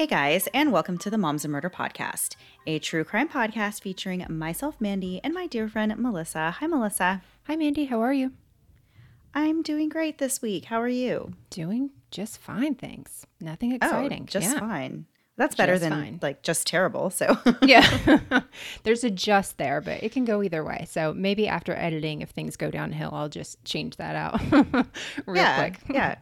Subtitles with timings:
[0.00, 2.34] Hey guys, and welcome to the Moms and Murder Podcast,
[2.66, 6.52] a true crime podcast featuring myself, Mandy, and my dear friend Melissa.
[6.52, 7.20] Hi, Melissa.
[7.46, 7.84] Hi, Mandy.
[7.84, 8.32] How are you?
[9.34, 10.64] I'm doing great this week.
[10.64, 11.34] How are you?
[11.50, 13.26] Doing just fine, thanks.
[13.42, 14.22] Nothing oh, exciting.
[14.22, 14.58] Oh, just yeah.
[14.60, 15.04] fine.
[15.36, 16.18] That's better Just than fine.
[16.22, 17.10] like just terrible.
[17.10, 18.20] So yeah.
[18.84, 20.86] There's a just there, but it can go either way.
[20.88, 24.40] So maybe after editing, if things go downhill, I'll just change that out
[25.26, 25.80] real yeah, quick.
[25.90, 26.14] yeah.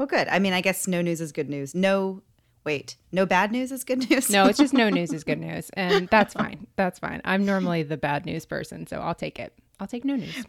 [0.00, 0.26] Well, good.
[0.26, 1.76] I mean, I guess no news is good news.
[1.76, 2.20] No,
[2.64, 4.30] wait, no bad news is good news.
[4.30, 5.70] No, it's just no news is good news.
[5.74, 6.66] And that's fine.
[6.76, 7.20] That's fine.
[7.24, 9.52] I'm normally the bad news person, so I'll take it.
[9.80, 10.44] I'll take no news.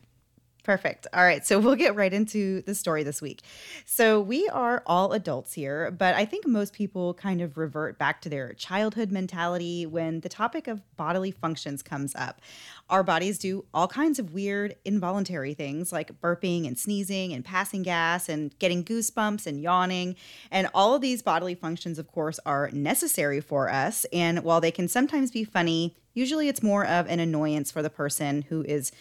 [0.65, 1.05] Perfect.
[1.13, 1.45] All right.
[1.45, 3.43] So we'll get right into the story this week.
[3.85, 8.19] So we are all adults here, but I think most people kind of revert back
[8.21, 12.41] to their childhood mentality when the topic of bodily functions comes up.
[12.87, 17.81] Our bodies do all kinds of weird, involuntary things like burping and sneezing and passing
[17.81, 20.15] gas and getting goosebumps and yawning.
[20.51, 24.05] And all of these bodily functions, of course, are necessary for us.
[24.13, 27.89] And while they can sometimes be funny, usually it's more of an annoyance for the
[27.89, 28.91] person who is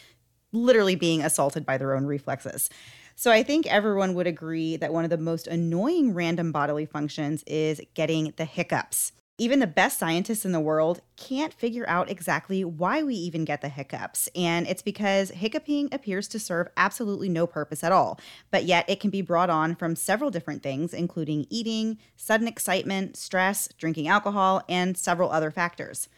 [0.52, 2.70] literally being assaulted by their own reflexes.
[3.16, 7.44] So I think everyone would agree that one of the most annoying random bodily functions
[7.46, 9.12] is getting the hiccups.
[9.36, 13.62] Even the best scientists in the world can't figure out exactly why we even get
[13.62, 14.28] the hiccups.
[14.36, 18.20] And it's because hiccuping appears to serve absolutely no purpose at all.
[18.52, 23.16] But yet it can be brought on from several different things, including eating, sudden excitement,
[23.16, 26.08] stress, drinking alcohol, and several other factors.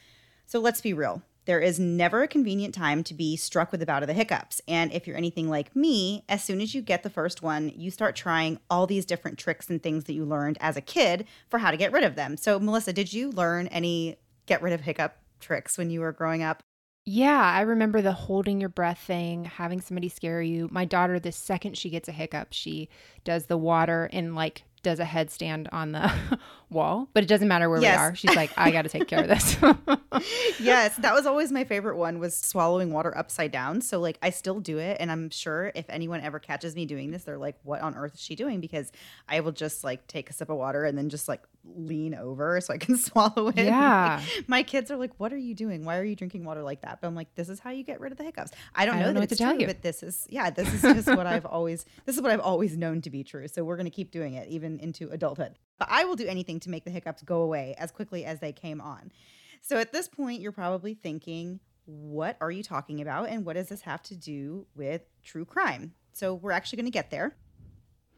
[0.44, 1.22] So let's be real.
[1.46, 4.60] There is never a convenient time to be struck with a bout of the hiccups.
[4.68, 7.90] And if you're anything like me, as soon as you get the first one, you
[7.90, 11.58] start trying all these different tricks and things that you learned as a kid for
[11.58, 12.36] how to get rid of them.
[12.36, 16.42] So, Melissa, did you learn any get rid of hiccup tricks when you were growing
[16.42, 16.62] up?
[17.08, 20.68] Yeah, I remember the holding your breath thing, having somebody scare you.
[20.72, 22.88] My daughter, the second she gets a hiccup, she
[23.22, 26.12] does the water and like does a headstand on the
[26.70, 27.98] wall, but it doesn't matter where Yes.
[27.98, 28.14] we are.
[28.14, 29.56] She's like, I got to take care of this.
[30.60, 33.80] yes, that was always my favorite one was swallowing water upside down.
[33.80, 37.10] So like I still do it and I'm sure if anyone ever catches me doing
[37.10, 38.60] this, they're like, what on earth is she doing?
[38.60, 38.92] Because
[39.28, 41.42] I will just like take a sip of water and then just like
[41.74, 43.56] lean over so I can swallow it.
[43.56, 44.20] Yeah.
[44.36, 45.84] Like, my kids are like, what are you doing?
[45.84, 47.00] Why are you drinking water like that?
[47.00, 48.52] But I'm like, this is how you get rid of the hiccups.
[48.74, 49.66] I don't I know don't know that what to it's tell true, you.
[49.66, 52.76] but this is yeah, this is just what I've always this is what I've always
[52.76, 53.48] known to be true.
[53.48, 55.58] So we're gonna keep doing it even into adulthood.
[55.78, 58.52] But I will do anything to make the hiccups go away as quickly as they
[58.52, 59.12] came on.
[59.60, 63.28] So at this point, you're probably thinking, what are you talking about?
[63.28, 65.94] And what does this have to do with true crime?
[66.12, 67.36] So we're actually going to get there.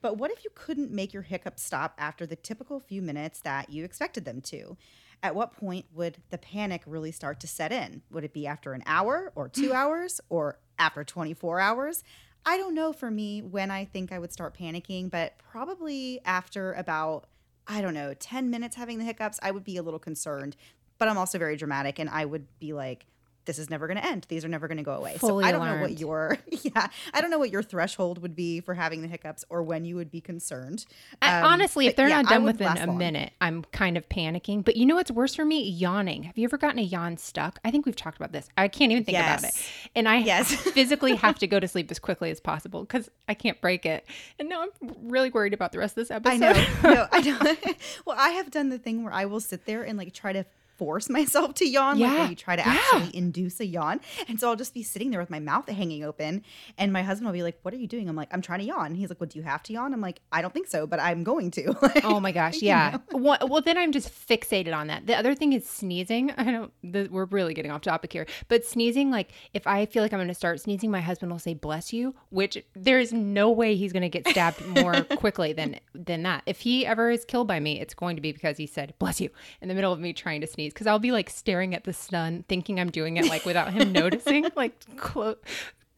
[0.00, 3.70] But what if you couldn't make your hiccups stop after the typical few minutes that
[3.70, 4.76] you expected them to?
[5.22, 8.02] At what point would the panic really start to set in?
[8.10, 12.04] Would it be after an hour or two hours or after 24 hours?
[12.44, 16.72] I don't know for me when I think I would start panicking, but probably after
[16.72, 17.26] about,
[17.66, 20.56] I don't know, 10 minutes having the hiccups, I would be a little concerned.
[20.98, 23.06] But I'm also very dramatic and I would be like,
[23.48, 24.24] this is never going to end.
[24.28, 25.16] These are never going to go away.
[25.18, 25.80] Fully so I don't alarmed.
[25.80, 29.08] know what your yeah, I don't know what your threshold would be for having the
[29.08, 30.86] hiccups or when you would be concerned.
[31.20, 32.98] I- Um, honestly, if they're yeah, not done within a long.
[32.98, 34.64] minute, I'm kind of panicking.
[34.64, 35.68] But you know what's worse for me?
[35.68, 36.22] Yawning.
[36.24, 37.58] Have you ever gotten a yawn stuck?
[37.64, 38.48] I think we've talked about this.
[38.56, 39.54] I can't even think about it.
[39.96, 40.54] And I Yes.
[40.72, 44.04] physically have to go to sleep as quickly as possible because I can't break it.
[44.38, 44.70] And now I'm
[45.02, 46.34] really worried about the rest of this episode.
[46.34, 46.94] I know.
[46.94, 47.76] no, I don't.
[48.04, 50.44] well, I have done the thing where I will sit there and like try to
[50.78, 52.78] force myself to yawn, like Yeah, where you try to yeah.
[52.92, 54.00] actually induce a yawn.
[54.28, 56.44] And so I'll just be sitting there with my mouth hanging open,
[56.78, 58.64] and my husband will be like, "What are you doing?" I'm like, "I'm trying to
[58.64, 60.86] yawn." He's like, "Well, do you have to yawn?" I'm like, "I don't think so,
[60.86, 62.98] but I'm going to." Like, Oh my gosh, you yeah.
[63.12, 63.18] know?
[63.18, 65.06] Well, well, then I'm just fixated on that.
[65.06, 66.30] The other thing is sneezing.
[66.36, 66.72] I don't.
[66.82, 69.10] The, we're really getting off topic here, but sneezing.
[69.10, 71.92] Like, if I feel like I'm going to start sneezing, my husband will say "bless
[71.92, 76.22] you," which there is no way he's going to get stabbed more quickly than than
[76.24, 76.42] that.
[76.46, 79.20] If he ever is killed by me, it's going to be because he said "bless
[79.20, 79.30] you"
[79.62, 80.67] in the middle of me trying to sneeze.
[80.72, 83.92] Because I'll be like staring at the sun, thinking I'm doing it like without him
[83.92, 85.36] noticing, like close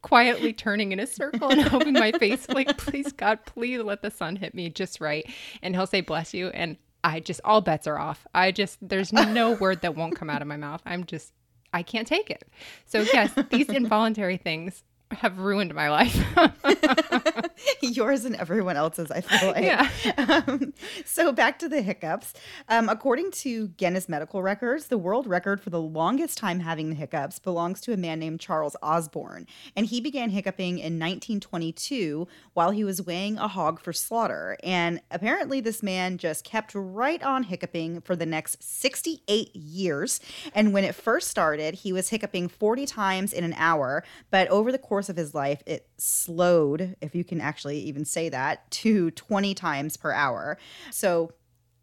[0.02, 4.10] quietly turning in a circle and hoping my face like please god please let the
[4.10, 5.28] sun hit me just right.
[5.62, 6.48] And he'll say bless you.
[6.48, 8.26] And i just all bets are off.
[8.34, 10.82] I just there's no word that won't come out of my mouth.
[10.86, 11.32] I'm just
[11.72, 12.44] i can't take it.
[12.86, 16.16] So yes these involuntary things have ruined my life
[17.82, 19.10] yours and everyone else's.
[19.10, 19.64] I feel like.
[19.64, 19.88] Yeah.
[20.16, 20.72] Um,
[21.04, 22.34] so back to the hiccups.
[22.68, 26.96] Um, according to Guinness Medical Records, the world record for the longest time having the
[26.96, 29.46] hiccups belongs to a man named Charles Osborne,
[29.76, 34.56] and he began hiccuping in 1922 while he was weighing a hog for slaughter.
[34.62, 40.20] And apparently, this man just kept right on hiccuping for the next 68 years.
[40.54, 44.70] And when it first started, he was hiccuping 40 times in an hour, but over
[44.72, 49.10] the course of his life, it slowed, if you can actually even say that, to
[49.12, 50.58] 20 times per hour.
[50.90, 51.32] So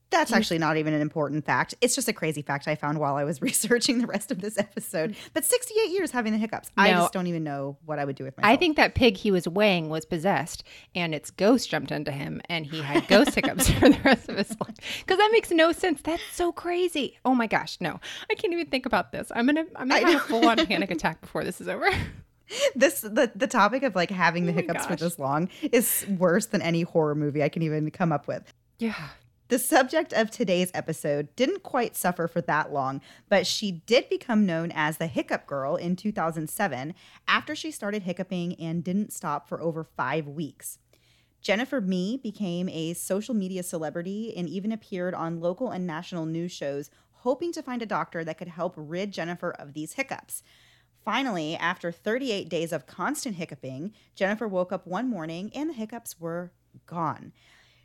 [0.10, 1.76] that's actually not even an important fact.
[1.82, 4.58] It's just a crazy fact I found while I was researching the rest of this
[4.58, 5.18] episode.
[5.34, 6.72] But 68 years having the hiccups.
[6.78, 8.54] I just don't even know what I would do with myself.
[8.54, 10.64] i think that pig he was weighing was possessed
[10.96, 14.38] and its ghost jumped into him and he had ghost hiccups for the rest of
[14.38, 18.00] his life because that makes no sense that's so crazy oh my gosh no
[18.32, 21.20] i can't even think about this i'm gonna i'm gonna have a full-on panic attack
[21.20, 21.90] before this is over
[22.76, 26.48] this the, the topic of like having the Oh hiccups for this long is worse
[26.48, 28.52] than any horror movie I can even come up with.
[28.80, 29.10] yeah
[29.50, 33.00] The subject of today's episode didn't quite suffer for that long,
[33.30, 36.94] but she did become known as the Hiccup Girl in 2007
[37.30, 40.80] after she started hiccuping and didn't stop for over five weeks.
[41.42, 46.52] Jennifer Mee became a social media celebrity and even appeared on local and national news
[46.52, 46.90] shows,
[47.20, 50.44] hoping to find a doctor that could help rid Jennifer of these hiccups.
[51.08, 56.20] Finally, after 38 days of constant hiccuping, Jennifer woke up one morning and the hiccups
[56.20, 56.52] were
[56.86, 57.32] gone.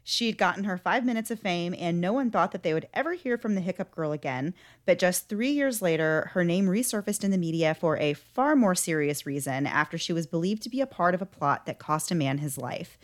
[0.02, 3.12] She'd gotten her five minutes of fame, and no one thought that they would ever
[3.12, 4.54] hear from the Hiccup Girl again.
[4.86, 8.74] But just three years later, her name resurfaced in the media for a far more
[8.74, 12.10] serious reason after she was believed to be a part of a plot that cost
[12.10, 12.98] a man his life.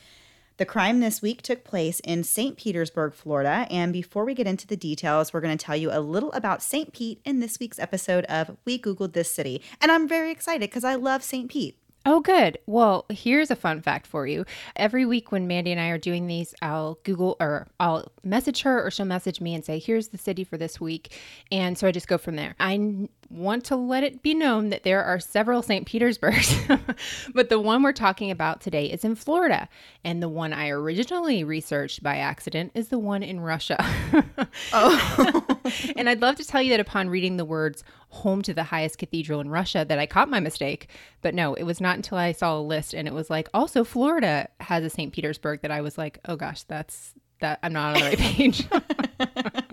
[0.58, 2.56] The crime this week took place in St.
[2.56, 3.68] Petersburg, Florida.
[3.70, 6.64] And before we get into the details, we're going to tell you a little about
[6.64, 6.92] St.
[6.92, 9.62] Pete in this week's episode of We Googled This City.
[9.80, 11.48] And I'm very excited because I love St.
[11.48, 11.78] Pete.
[12.04, 12.58] Oh, good.
[12.66, 14.44] Well, here's a fun fact for you.
[14.74, 18.84] Every week when Mandy and I are doing these, I'll Google or I'll message her
[18.84, 21.16] or she'll message me and say, here's the city for this week.
[21.52, 22.56] And so I just go from there.
[22.58, 25.86] I want to let it be known that there are several St.
[25.86, 26.56] Petersburgs,
[27.34, 29.68] but the one we're talking about today is in Florida.
[30.04, 33.84] And the one I originally researched by accident is the one in Russia.
[34.72, 35.58] Oh,
[35.96, 38.98] and I'd love to tell you that upon reading the words home to the highest
[38.98, 40.88] cathedral in Russia that I caught my mistake.
[41.22, 43.84] But no, it was not until I saw a list and it was like also
[43.84, 45.12] Florida has a St.
[45.12, 48.66] Petersburg that I was like, "Oh gosh, that's that I'm not on the right page."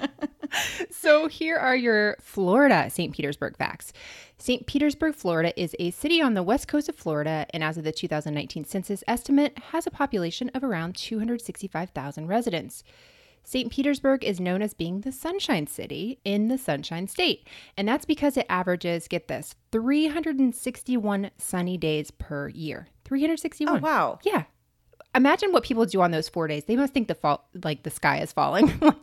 [0.90, 3.14] so here are your Florida St.
[3.14, 3.94] Petersburg facts.
[4.38, 4.66] St.
[4.68, 7.92] Petersburg, Florida is a city on the west coast of Florida and as of the
[7.92, 12.84] 2019 census estimate has a population of around 265,000 residents.
[13.46, 13.72] St.
[13.72, 17.48] Petersburg is known as being the Sunshine City in the Sunshine State.
[17.78, 22.88] And that's because it averages, get this, 361 sunny days per year.
[23.06, 23.78] 361.
[23.78, 24.20] oh wow.
[24.24, 24.46] Yeah.
[25.16, 26.66] Imagine what people do on those four days.
[26.66, 28.68] They must think the fall, like the sky is falling.
[28.82, 28.96] like,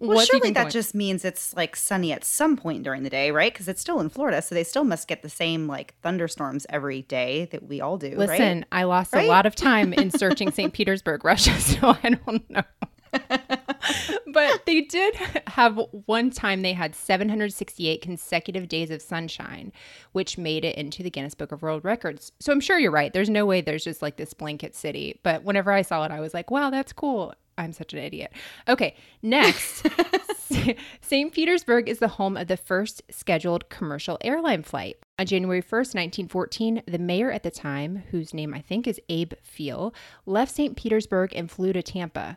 [0.00, 0.70] well, surely that going?
[0.70, 3.52] just means it's like sunny at some point during the day, right?
[3.52, 7.02] Because it's still in Florida, so they still must get the same like thunderstorms every
[7.02, 8.16] day that we all do.
[8.16, 8.66] Listen, right?
[8.72, 9.24] I lost right?
[9.24, 10.72] a lot of time in searching St.
[10.72, 12.62] Petersburg, Russia, so I don't know.
[14.32, 15.14] but they did
[15.46, 19.72] have one time they had 768 consecutive days of sunshine,
[20.12, 22.32] which made it into the Guinness Book of World Records.
[22.40, 23.12] So I'm sure you're right.
[23.12, 25.20] There's no way there's just like this blanket city.
[25.22, 27.34] But whenever I saw it, I was like, wow, that's cool.
[27.58, 28.32] I'm such an idiot.
[28.68, 29.86] Okay, next.
[31.00, 31.32] St.
[31.32, 34.96] Petersburg is the home of the first scheduled commercial airline flight.
[35.18, 39.32] On January 1st, 1914, the mayor at the time, whose name I think is Abe
[39.42, 40.76] Pheil, left St.
[40.76, 42.36] Petersburg and flew to Tampa.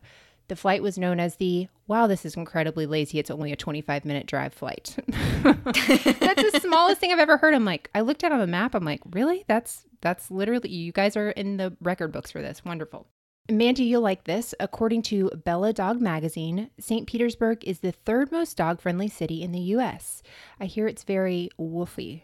[0.50, 3.18] The flight was known as the wow, this is incredibly lazy.
[3.20, 4.96] It's only a 25 minute drive flight.
[5.08, 7.54] that's the smallest thing I've ever heard.
[7.54, 8.76] I'm like, I looked at on the map.
[8.76, 9.46] I'm like, really?
[9.48, 12.66] That's that's literally you guys are in the record books for this.
[12.66, 13.08] Wonderful.
[13.50, 14.54] Mandy, you'll like this.
[14.60, 17.08] According to Bella Dog magazine, St.
[17.08, 20.22] Petersburg is the third most dog friendly city in the US.
[20.60, 22.24] I hear it's very woofy.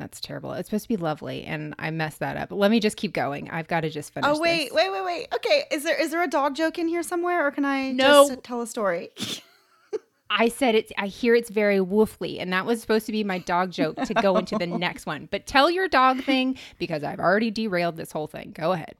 [0.00, 0.54] That's terrible.
[0.54, 2.50] It's supposed to be lovely, and I messed that up.
[2.50, 3.50] Let me just keep going.
[3.50, 4.30] I've got to just finish.
[4.30, 4.72] Oh wait, this.
[4.72, 5.26] wait, wait, wait.
[5.34, 8.26] Okay, is there is there a dog joke in here somewhere, or can I no.
[8.26, 9.10] just tell a story?
[10.30, 10.90] I said it's.
[10.96, 14.14] I hear it's very woofly, and that was supposed to be my dog joke to
[14.14, 15.28] go into the next one.
[15.30, 18.52] But tell your dog thing because I've already derailed this whole thing.
[18.54, 18.94] Go ahead.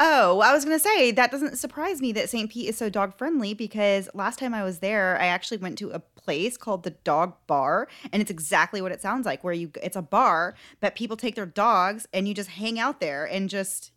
[0.00, 2.50] Oh, I was going to say that doesn't surprise me that St.
[2.50, 5.90] Pete is so dog friendly because last time I was there, I actually went to
[5.90, 9.44] a place called the Dog Bar, and it's exactly what it sounds like.
[9.44, 13.00] Where you, it's a bar, but people take their dogs and you just hang out
[13.00, 13.92] there and just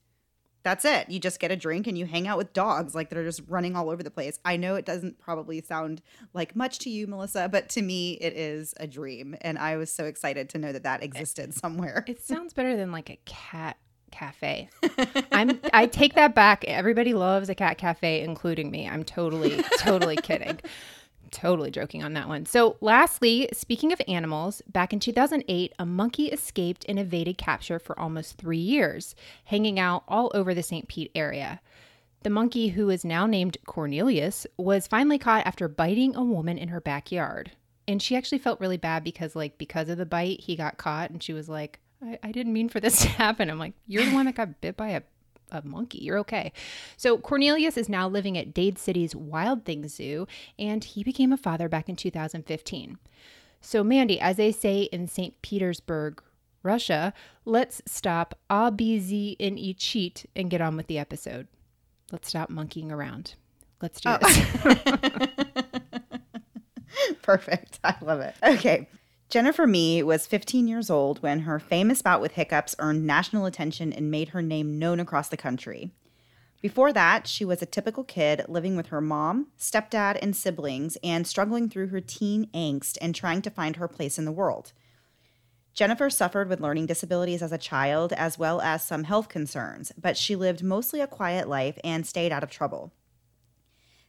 [0.63, 1.09] that's it.
[1.09, 3.75] You just get a drink and you hang out with dogs like they're just running
[3.77, 4.37] all over the place.
[4.43, 6.01] I know it doesn't probably sound
[6.33, 9.89] like much to you, Melissa, but to me, it is a dream, and I was
[9.91, 12.03] so excited to know that that existed somewhere.
[12.05, 13.77] It sounds better than like a cat
[14.11, 14.69] cafe.
[15.31, 16.63] I'm I take that back.
[16.65, 18.87] Everybody loves a cat cafe, including me.
[18.87, 20.59] I'm totally, totally kidding.
[21.31, 22.45] Totally joking on that one.
[22.45, 27.99] So, lastly, speaking of animals, back in 2008, a monkey escaped and evaded capture for
[27.99, 29.13] almost three years,
[29.45, 30.87] hanging out all over the St.
[30.87, 31.59] Pete area.
[32.23, 36.69] The monkey, who is now named Cornelius, was finally caught after biting a woman in
[36.69, 37.51] her backyard.
[37.87, 41.09] And she actually felt really bad because, like, because of the bite, he got caught,
[41.09, 43.49] and she was like, I, I didn't mean for this to happen.
[43.49, 45.01] I'm like, you're the one that got bit by a
[45.51, 45.99] a monkey.
[45.99, 46.51] You're okay.
[46.97, 50.27] So Cornelius is now living at Dade City's Wild Things Zoo,
[50.59, 52.97] and he became a father back in 2015.
[53.61, 55.41] So, Mandy, as they say in St.
[55.41, 56.21] Petersburg,
[56.63, 57.13] Russia,
[57.45, 61.47] let's stop a busy and eat cheat and get on with the episode.
[62.11, 63.35] Let's stop monkeying around.
[63.81, 64.17] Let's do oh.
[64.21, 64.37] this.
[67.21, 67.79] Perfect.
[67.83, 68.35] I love it.
[68.43, 68.87] Okay.
[69.29, 73.91] Jennifer Mee was 15 years old when her famous bout with hiccups earned national attention
[73.91, 75.91] and made her name known across the country.
[76.61, 81.27] Before that, she was a typical kid living with her mom, stepdad, and siblings and
[81.27, 84.71] struggling through her teen angst and trying to find her place in the world.
[85.73, 90.15] Jennifer suffered with learning disabilities as a child as well as some health concerns, but
[90.15, 92.93] she lived mostly a quiet life and stayed out of trouble.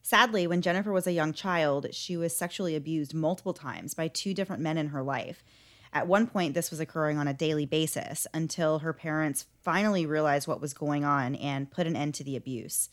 [0.08, 4.32] Sadly, when Jennifer was a young child, she was sexually abused multiple times by two
[4.32, 5.44] different men in her life.
[5.92, 10.48] At one point, this was occurring on a daily basis until her parents finally realized
[10.48, 12.88] what was going on and put an end to the abuse.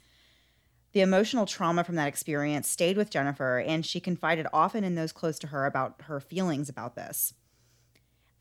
[0.91, 5.13] The emotional trauma from that experience stayed with Jennifer, and she confided often in those
[5.13, 7.33] close to her about her feelings about this.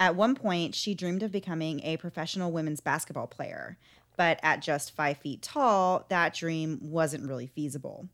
[0.01, 3.79] At one point, she dreamed of becoming a professional women's basketball player,
[4.17, 8.09] but at just five feet tall, that dream wasn't really feasible.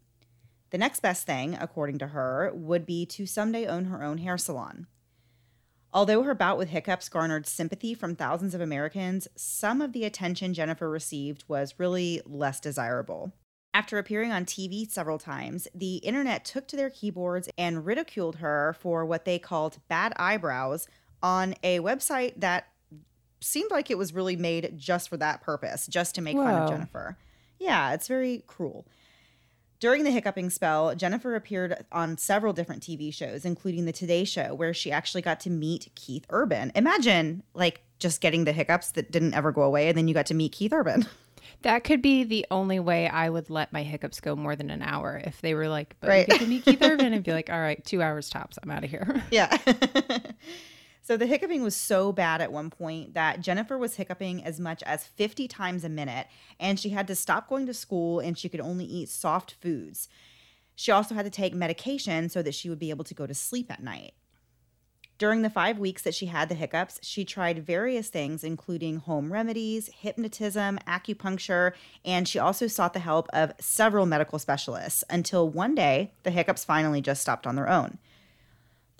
[0.70, 4.38] The next best thing, according to her, would be to someday own her own hair
[4.38, 4.86] salon.
[5.92, 10.54] Although her bout with hiccups garnered sympathy from thousands of Americans, some of the attention
[10.54, 13.32] Jennifer received was really less desirable.
[13.74, 18.76] After appearing on TV several times, the internet took to their keyboards and ridiculed her
[18.78, 20.86] for what they called bad eyebrows
[21.22, 22.68] on a website that
[23.40, 26.44] seemed like it was really made just for that purpose, just to make Whoa.
[26.44, 27.16] fun of Jennifer.
[27.58, 28.86] Yeah, it's very cruel.
[29.80, 34.54] During the hiccuping spell, Jennifer appeared on several different TV shows, including The Today Show,
[34.54, 36.70] where she actually got to meet Keith Urban.
[36.74, 40.26] Imagine, like, just getting the hiccups that didn't ever go away, and then you got
[40.26, 41.06] to meet Keith Urban.
[41.62, 44.80] That could be the only way I would let my hiccups go more than an
[44.80, 45.20] hour.
[45.22, 46.20] If they were like, but right.
[46.20, 48.70] you get to meet Keith Urban, and be like, all right, two hours tops, I'm
[48.70, 49.22] out of here.
[49.30, 49.54] Yeah.
[51.02, 54.82] So the hiccuping was so bad at one point that Jennifer was hiccuping as much
[54.82, 56.26] as 50 times a minute,
[56.58, 60.08] and she had to stop going to school and she could only eat soft foods.
[60.76, 63.34] She also had to take medication so that she would be able to go to
[63.34, 64.12] sleep at night.
[65.20, 69.30] During the five weeks that she had the hiccups, she tried various things, including home
[69.30, 71.72] remedies, hypnotism, acupuncture,
[72.06, 76.64] and she also sought the help of several medical specialists until one day the hiccups
[76.64, 77.98] finally just stopped on their own.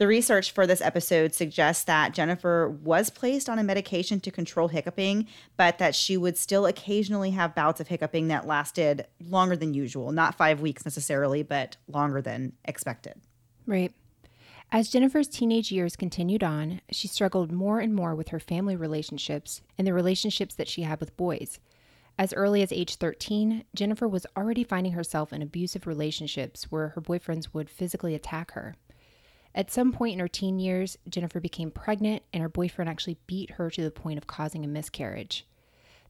[0.01, 4.69] The research for this episode suggests that Jennifer was placed on a medication to control
[4.69, 5.27] hiccuping,
[5.59, 10.11] but that she would still occasionally have bouts of hiccuping that lasted longer than usual.
[10.11, 13.21] Not five weeks necessarily, but longer than expected.
[13.67, 13.93] Right.
[14.73, 19.61] As Jennifer's teenage years continued on, she struggled more and more with her family relationships
[19.77, 21.61] and the relationships that she had with boys.
[22.19, 27.03] As early as age 13, Jennifer was already finding herself in abusive relationships where her
[27.03, 28.77] boyfriends would physically attack her.
[29.55, 33.53] At some point in her teen years, Jennifer became pregnant and her boyfriend actually beat
[33.53, 35.47] her to the point of causing a miscarriage.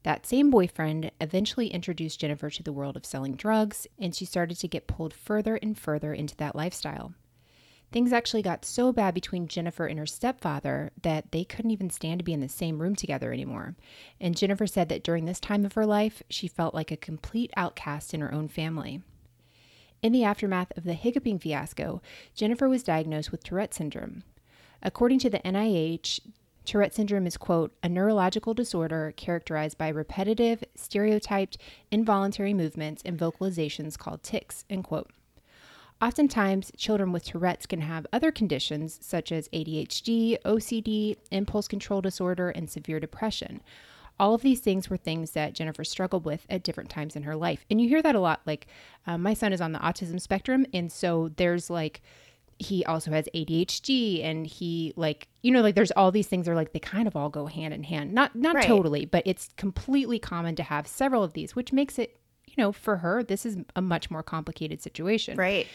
[0.02, 4.58] That same boyfriend eventually introduced Jennifer to the world of selling drugs, and she started
[4.58, 7.14] to get pulled further and further into that lifestyle.
[7.92, 12.20] Things actually got so bad between Jennifer and her stepfather that they couldn't even stand
[12.20, 13.74] to be in the same room together anymore.
[14.20, 17.50] And Jennifer said that during this time of her life, she felt like a complete
[17.56, 19.02] outcast in her own family.
[20.02, 22.00] In the aftermath of the hiccuping fiasco,
[22.34, 24.22] Jennifer was diagnosed with Tourette syndrome.
[24.82, 26.20] According to the NIH,
[26.64, 31.58] Tourette syndrome is, quote, a neurological disorder characterized by repetitive, stereotyped,
[31.90, 35.10] involuntary movements and vocalizations called tics, end quote.
[36.00, 42.48] Oftentimes, children with Tourette's can have other conditions such as ADHD, OCD, impulse control disorder,
[42.48, 43.60] and severe depression.
[44.20, 47.34] All of these things were things that Jennifer struggled with at different times in her
[47.34, 47.64] life.
[47.70, 48.40] And you hear that a lot.
[48.46, 48.66] Like,
[49.06, 52.02] uh, my son is on the autism spectrum, and so there's like,
[52.58, 56.54] he also has ADHD and he like you know like there's all these things are
[56.54, 58.66] like they kind of all go hand in hand not not right.
[58.66, 62.70] totally but it's completely common to have several of these which makes it you know
[62.70, 65.66] for her this is a much more complicated situation right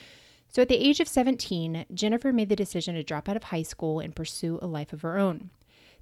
[0.56, 3.62] so at the age of 17, Jennifer made the decision to drop out of high
[3.62, 5.50] school and pursue a life of her own.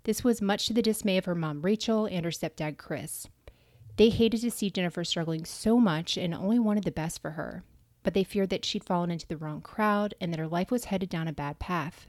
[0.06, 3.28] This was much to the dismay of her mom, Rachel, and her stepdad, Chris.
[3.96, 7.64] They hated to see Jennifer struggling so much and only wanted the best for her,
[8.04, 10.86] but they feared that she'd fallen into the wrong crowd and that her life was
[10.86, 12.08] headed down a bad path.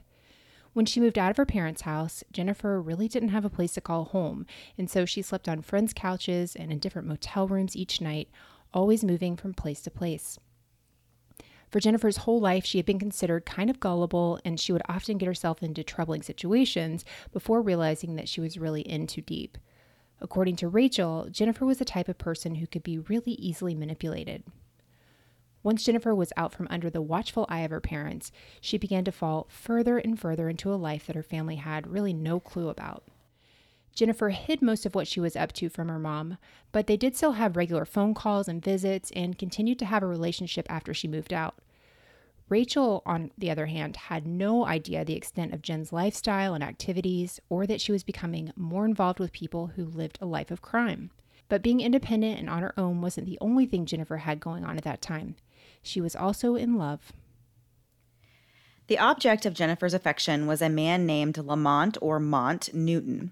[0.73, 3.81] When she moved out of her parents' house, Jennifer really didn't have a place to
[3.81, 4.45] call home,
[4.77, 8.29] and so she slept on friends' couches and in different motel rooms each night,
[8.73, 10.37] always moving from place to place.
[11.75, 15.17] For Jennifer's whole life, she had been considered kind of gullible, and she would often
[15.17, 19.57] get herself into troubling situations before realizing that she was really in too deep.
[20.21, 24.43] According to Rachel, Jennifer was the type of person who could be really easily manipulated.
[25.63, 29.11] Once Jennifer was out from under the watchful eye of her parents, she began to
[29.11, 33.03] fall further and further into a life that her family had really no clue about.
[33.93, 36.37] Jennifer hid most of what she was up to from her mom,
[36.71, 40.07] but they did still have regular phone calls and visits and continued to have a
[40.07, 41.55] relationship after she moved out.
[42.47, 47.39] Rachel, on the other hand, had no idea the extent of Jen's lifestyle and activities,
[47.49, 51.09] or that she was becoming more involved with people who lived a life of crime.
[51.49, 54.77] But being independent and on her own wasn't the only thing Jennifer had going on
[54.77, 55.35] at that time.
[55.81, 57.13] She was also in love.
[58.87, 63.31] The object of Jennifer's affection was a man named Lamont or Mont Newton.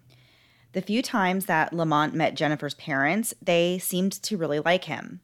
[0.73, 5.21] The few times that Lamont met Jennifer's parents, they seemed to really like him.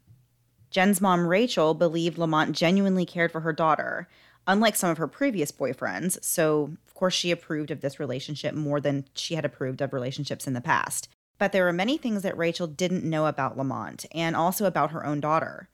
[0.70, 4.08] Jen's mom, Rachel, believed Lamont genuinely cared for her daughter,
[4.46, 6.22] unlike some of her previous boyfriends.
[6.24, 10.46] So, of course, she approved of this relationship more than she had approved of relationships
[10.46, 11.08] in the past.
[11.38, 15.04] But there were many things that Rachel didn't know about Lamont and also about her
[15.04, 15.68] own daughter.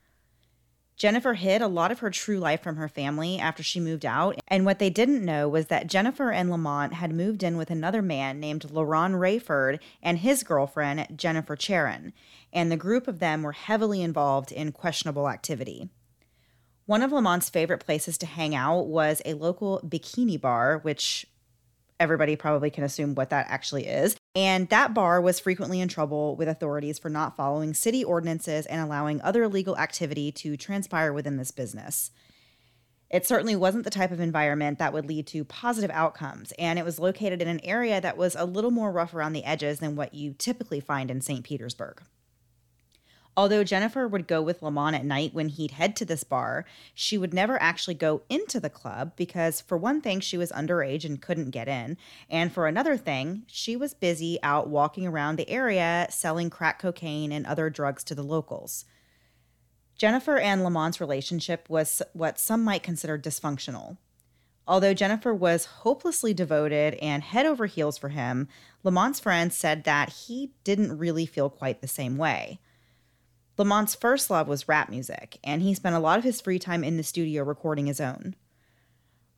[0.97, 4.39] Jennifer hid a lot of her true life from her family after she moved out,
[4.49, 8.01] and what they didn't know was that Jennifer and Lamont had moved in with another
[8.01, 12.15] man named LaRon Rayford and his girlfriend, Jennifer Charon,
[12.51, 15.91] and the group of them were heavily involved in questionable activity.
[16.87, 21.27] One of Lamont's favorite places to hang out was a local bikini bar, which
[22.01, 24.17] everybody probably can assume what that actually is.
[24.37, 28.83] And that bar was frequently in trouble with authorities for not following city ordinances and
[28.83, 32.11] allowing other illegal activity to transpire within this business.
[33.09, 36.85] It certainly wasn't the type of environment that would lead to positive outcomes, and it
[36.85, 39.97] was located in an area that was a little more rough around the edges than
[39.97, 41.43] what you typically find in St.
[41.43, 42.03] Petersburg.
[43.39, 47.19] Although Jennifer would go with Lamont at night when he'd head to this bar, she
[47.19, 51.21] would never actually go into the club because, for one thing, she was underage and
[51.21, 51.99] couldn't get in.
[52.31, 57.31] And for another thing, she was busy out walking around the area selling crack cocaine
[57.31, 58.87] and other drugs to the locals.
[59.99, 63.99] Jennifer and Lamont's relationship was what some might consider dysfunctional.
[64.67, 68.49] Although Jennifer was hopelessly devoted and head over heels for him,
[68.83, 72.61] Lamont's friends said that he didn't really feel quite the same way.
[73.59, 76.85] Lamont's first love was rap music, and he spent a lot of his free time
[76.85, 78.35] in the studio recording his own.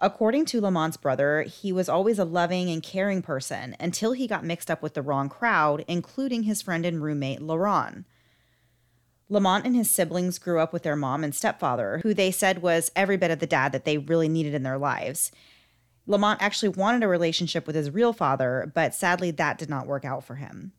[0.01, 4.45] According to Lamont's brother, he was always a loving and caring person until he got
[4.45, 8.05] mixed up with the wrong crowd, including his friend and roommate, LaRon.
[9.29, 12.91] Lamont and his siblings grew up with their mom and stepfather, who they said was
[12.97, 15.31] every bit of the dad that they really needed in their lives.
[16.07, 20.05] Lamont actually wanted a relationship with his real father, but sadly that did not work
[20.05, 20.73] out for him.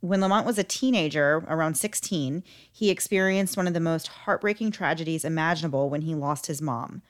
[0.00, 5.26] When Lamont was a teenager, around 16, he experienced one of the most heartbreaking tragedies
[5.26, 7.02] imaginable when he lost his mom.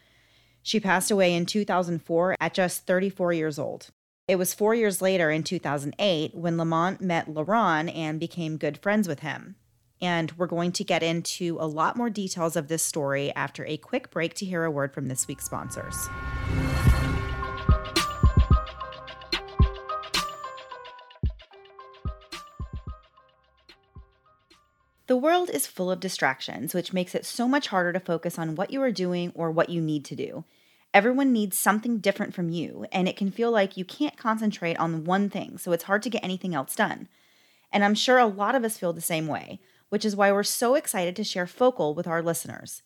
[0.63, 3.91] She passed away in 2004 at just 34 years old.
[4.27, 9.07] It was four years later in 2008 when Lamont met LaRon and became good friends
[9.07, 9.55] with him.
[10.03, 13.77] And we're going to get into a lot more details of this story after a
[13.77, 16.09] quick break to hear a word from this week's sponsors.
[25.11, 28.55] The world is full of distractions, which makes it so much harder to focus on
[28.55, 30.45] what you are doing or what you need to do.
[30.95, 35.03] Everyone needs something different from you, and it can feel like you can't concentrate on
[35.03, 37.09] one thing, so it's hard to get anything else done.
[37.73, 40.45] And I'm sure a lot of us feel the same way, which is why we're
[40.45, 42.85] so excited to share FOCL with our listeners.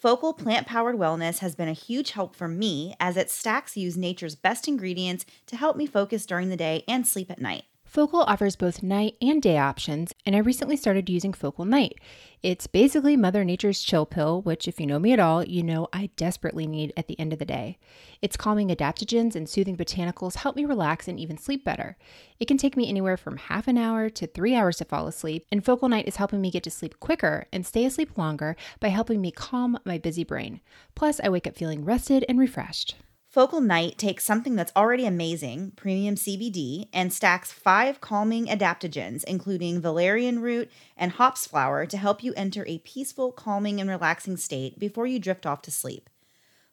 [0.00, 3.96] FOCL plant powered wellness has been a huge help for me as its stacks use
[3.96, 7.64] nature's best ingredients to help me focus during the day and sleep at night.
[7.92, 11.98] FOCL offers both night and day options, and I recently started using FOCL Night.
[12.42, 15.88] It's basically Mother Nature's chill pill, which, if you know me at all, you know
[15.90, 17.78] I desperately need at the end of the day.
[18.20, 21.96] Its calming adaptogens and soothing botanicals help me relax and even sleep better.
[22.38, 25.46] It can take me anywhere from half an hour to three hours to fall asleep,
[25.50, 28.88] and FOCL Night is helping me get to sleep quicker and stay asleep longer by
[28.88, 30.60] helping me calm my busy brain.
[30.94, 32.96] Plus, I wake up feeling rested and refreshed.
[33.38, 39.80] FOCL Night takes something that's already amazing, premium CBD, and stacks five calming adaptogens, including
[39.80, 44.76] valerian root and hops flower, to help you enter a peaceful, calming, and relaxing state
[44.80, 46.10] before you drift off to sleep.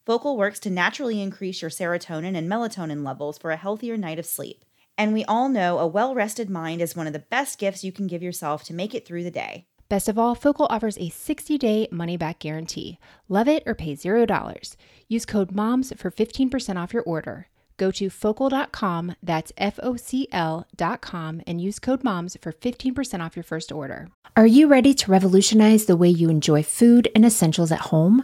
[0.08, 4.26] FOCL works to naturally increase your serotonin and melatonin levels for a healthier night of
[4.26, 4.66] sleep.
[4.98, 7.92] And we all know a well rested mind is one of the best gifts you
[7.92, 9.68] can give yourself to make it through the day.
[9.88, 12.98] Best of all, FOCL offers a 60 day money back guarantee.
[13.30, 14.76] Love it or pay $0.
[15.08, 17.48] Use code MOMS for 15% off your order.
[17.78, 23.36] Go to focal.com, that's F O C L.com, and use code MOMS for 15% off
[23.36, 24.10] your first order.
[24.38, 28.24] Are you ready to revolutionize the way you enjoy food and essentials at home?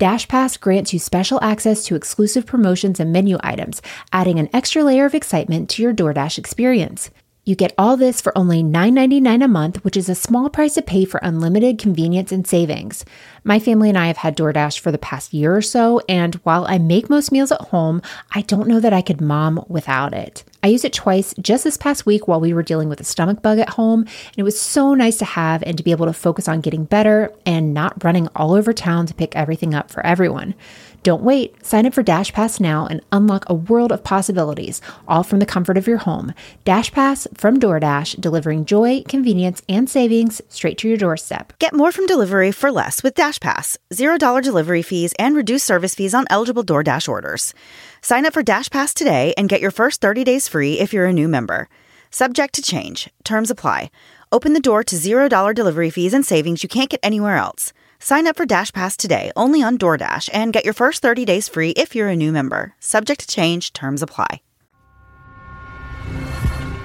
[0.00, 3.82] Dash Pass grants you special access to exclusive promotions and menu items,
[4.14, 7.10] adding an extra layer of excitement to your DoorDash experience.
[7.44, 10.82] You get all this for only $9.99 a month, which is a small price to
[10.82, 13.04] pay for unlimited convenience and savings.
[13.44, 16.64] My family and I have had DoorDash for the past year or so, and while
[16.66, 18.00] I make most meals at home,
[18.32, 20.44] I don't know that I could mom without it.
[20.62, 23.40] I used it twice just this past week while we were dealing with a stomach
[23.42, 26.12] bug at home, and it was so nice to have and to be able to
[26.12, 30.04] focus on getting better and not running all over town to pick everything up for
[30.04, 30.54] everyone.
[31.02, 31.64] Don't wait.
[31.64, 35.46] Sign up for Dash Pass now and unlock a world of possibilities, all from the
[35.46, 36.34] comfort of your home.
[36.64, 41.54] Dash Pass from DoorDash, delivering joy, convenience, and savings straight to your doorstep.
[41.58, 43.78] Get more from delivery for less with Dash Pass.
[43.94, 47.54] $0 delivery fees and reduced service fees on eligible DoorDash orders.
[48.02, 51.06] Sign up for Dash Pass today and get your first 30 days free if you're
[51.06, 51.68] a new member.
[52.10, 53.10] Subject to change.
[53.24, 53.90] Terms apply.
[54.32, 57.74] Open the door to $0 delivery fees and savings you can't get anywhere else.
[57.98, 61.46] Sign up for Dash Pass today only on DoorDash and get your first 30 days
[61.48, 62.74] free if you're a new member.
[62.80, 64.40] Subject to change, terms apply.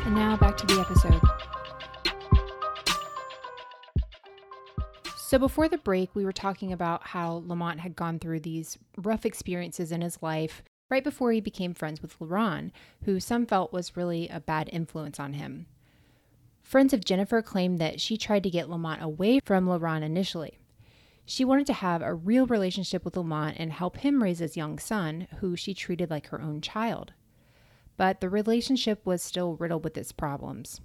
[0.06, 1.22] And now back to the episode.
[5.16, 9.26] So, before the break, we were talking about how Lamont had gone through these rough
[9.26, 12.72] experiences in his life right before he became friends with LaRon,
[13.04, 15.66] who some felt was really a bad influence on him.
[16.62, 20.58] Friends of Jennifer claimed that she tried to get Lamont away from LaRon initially.
[21.26, 24.78] She wanted to have a real relationship with Lamont and help him raise his young
[24.78, 27.14] son, who she treated like her own child.
[27.98, 30.82] But the relationship was still riddled with its problems.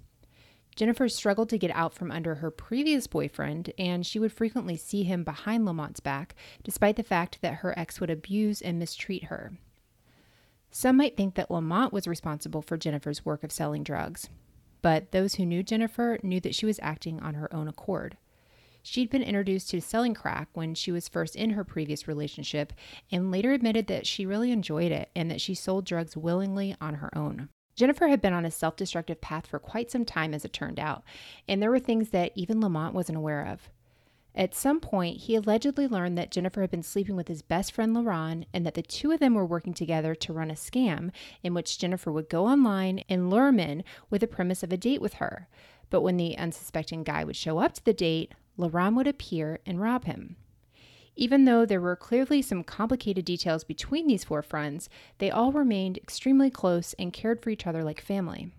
[0.75, 5.03] Jennifer struggled to get out from under her previous boyfriend, and she would frequently see
[5.03, 6.33] him behind Lamont's back,
[6.63, 9.51] despite the fact that her ex would abuse and mistreat her.
[10.71, 14.29] Some might think that Lamont was responsible for Jennifer's work of selling drugs,
[14.81, 18.17] but those who knew Jennifer knew that she was acting on her own accord.
[18.81, 22.73] She'd been introduced to selling crack when she was first in her previous relationship
[23.11, 26.95] and later admitted that she really enjoyed it and that she sold drugs willingly on
[26.95, 27.49] her own.
[27.75, 30.79] Jennifer had been on a self destructive path for quite some time, as it turned
[30.79, 31.03] out,
[31.47, 33.69] and there were things that even Lamont wasn't aware of.
[34.33, 37.93] At some point, he allegedly learned that Jennifer had been sleeping with his best friend
[37.95, 41.11] LaRon and that the two of them were working together to run a scam
[41.43, 45.01] in which Jennifer would go online and lure men with the premise of a date
[45.01, 45.49] with her.
[45.89, 49.81] But when the unsuspecting guy would show up to the date, LaRon would appear and
[49.81, 50.37] rob him.
[51.17, 55.97] Even though there were clearly some complicated details between these four friends, they all remained
[55.97, 58.51] extremely close and cared for each other like family.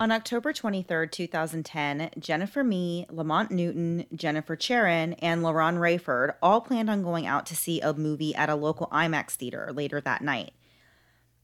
[0.00, 6.88] On October 23, 2010, Jennifer Mee, Lamont Newton, Jennifer Charon, and LaRon Rayford all planned
[6.88, 10.52] on going out to see a movie at a local IMAX theater later that night.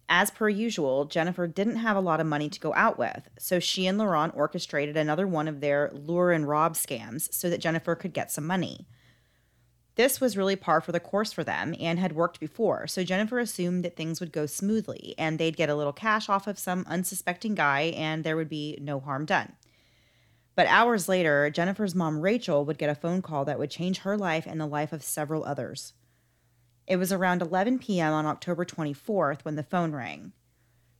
[0.08, 3.60] As per usual, Jennifer didn't have a lot of money to go out with, so
[3.60, 7.94] she and LaRon orchestrated another one of their lure and rob scams so that Jennifer
[7.94, 8.86] could get some money.
[9.96, 13.38] This was really par for the course for them and had worked before, so Jennifer
[13.38, 16.84] assumed that things would go smoothly and they'd get a little cash off of some
[16.86, 19.54] unsuspecting guy and there would be no harm done.
[20.54, 24.18] But hours later, Jennifer's mom, Rachel, would get a phone call that would change her
[24.18, 25.94] life and the life of several others.
[26.86, 28.12] It was around 11 p.m.
[28.12, 30.32] on October 24th when the phone rang.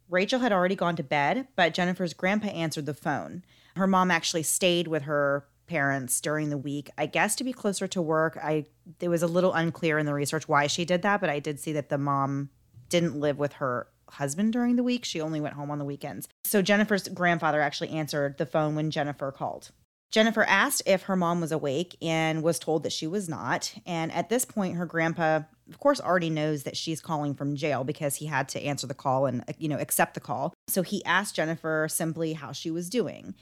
[0.09, 3.45] Rachel had already gone to bed, but Jennifer's grandpa answered the phone.
[3.77, 7.87] Her mom actually stayed with her parents during the week, I guess to be closer
[7.89, 8.39] to work.
[8.43, 8.67] I
[9.01, 11.61] it was a little unclear in the research why she did that, but I did
[11.61, 12.51] see that the mom
[12.89, 15.05] didn't live with her husband during the week.
[15.05, 16.29] She only went home on the weekends.
[16.45, 19.71] So Jennifer's grandfather actually answered the phone when Jennifer called.
[20.13, 23.75] Jennifer asked if her mom was awake and was told that she was not.
[23.85, 27.83] And at this point, her grandpa, of course, already knows that she's calling from jail
[27.83, 30.55] because he had to answer the call and, you know, accept the call.
[30.69, 33.35] So he asked Jennifer simply how she was doing.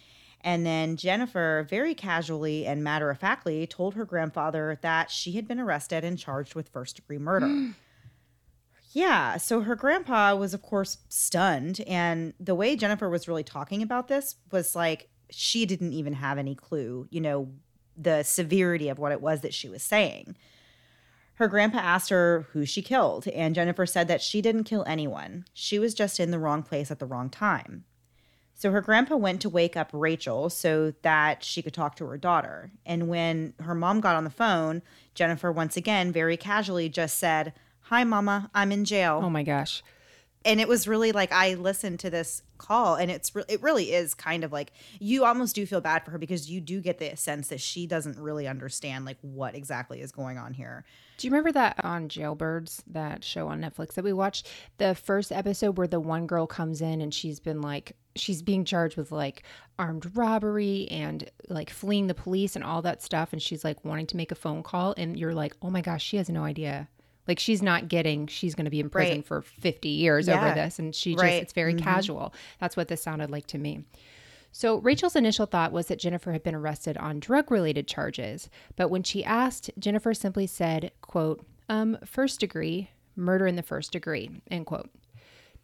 [0.44, 5.48] And then Jennifer, very casually and matter of factly, told her grandfather that she had
[5.48, 7.70] been arrested and charged with first degree murder.
[8.92, 11.80] yeah, so her grandpa was, of course, stunned.
[11.86, 16.36] And the way Jennifer was really talking about this was like she didn't even have
[16.36, 17.48] any clue, you know,
[17.96, 20.36] the severity of what it was that she was saying.
[21.36, 25.46] Her grandpa asked her who she killed, and Jennifer said that she didn't kill anyone.
[25.54, 27.84] She was just in the wrong place at the wrong time.
[28.54, 32.16] So her grandpa went to wake up Rachel so that she could talk to her
[32.16, 32.70] daughter.
[32.86, 34.82] And when her mom got on the phone,
[35.14, 37.52] Jennifer once again very casually just said,
[37.88, 39.82] "Hi mama, I'm in jail." Oh my gosh.
[40.44, 43.92] And it was really like I listened to this call and it's re- it really
[43.92, 46.98] is kind of like you almost do feel bad for her because you do get
[46.98, 50.84] the sense that she doesn't really understand like what exactly is going on here.
[51.18, 54.48] Do you remember that on Jailbirds, that show on Netflix that we watched?
[54.78, 58.64] The first episode where the one girl comes in and she's been like she's being
[58.64, 59.42] charged with like
[59.78, 64.06] armed robbery and like fleeing the police and all that stuff and she's like wanting
[64.06, 66.88] to make a phone call and you're like oh my gosh she has no idea
[67.26, 69.26] like she's not getting she's going to be in prison right.
[69.26, 70.36] for 50 years yeah.
[70.36, 71.42] over this and she just right.
[71.42, 71.84] it's very mm-hmm.
[71.84, 73.84] casual that's what this sounded like to me
[74.52, 78.90] so Rachel's initial thought was that Jennifer had been arrested on drug related charges but
[78.90, 84.30] when she asked Jennifer simply said quote um first degree murder in the first degree
[84.50, 84.90] end quote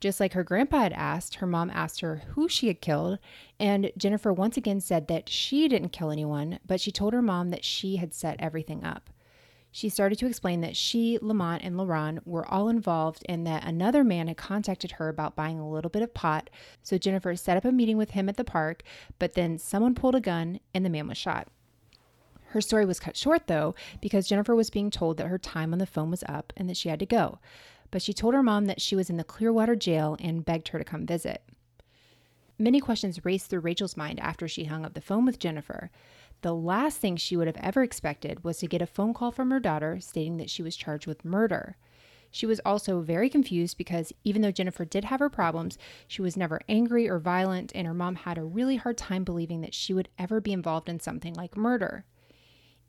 [0.01, 3.19] just like her grandpa had asked, her mom asked her who she had killed,
[3.59, 7.51] and Jennifer once again said that she didn't kill anyone, but she told her mom
[7.51, 9.11] that she had set everything up.
[9.73, 14.03] She started to explain that she, Lamont, and LaRon were all involved and that another
[14.03, 16.51] man had contacted her about buying a little bit of pot.
[16.83, 18.83] So Jennifer set up a meeting with him at the park,
[19.19, 21.49] but then someone pulled a gun and the man was shot.
[22.49, 25.79] Her story was cut short, though, because Jennifer was being told that her time on
[25.79, 27.39] the phone was up and that she had to go
[27.91, 30.79] but she told her mom that she was in the Clearwater jail and begged her
[30.79, 31.43] to come visit.
[32.59, 35.91] Many questions raced through Rachel's mind after she hung up the phone with Jennifer.
[36.43, 39.51] The last thing she would have ever expected was to get a phone call from
[39.51, 41.77] her daughter stating that she was charged with murder.
[42.31, 45.77] She was also very confused because even though Jennifer did have her problems,
[46.07, 49.61] she was never angry or violent, and her mom had a really hard time believing
[49.63, 52.05] that she would ever be involved in something like murder.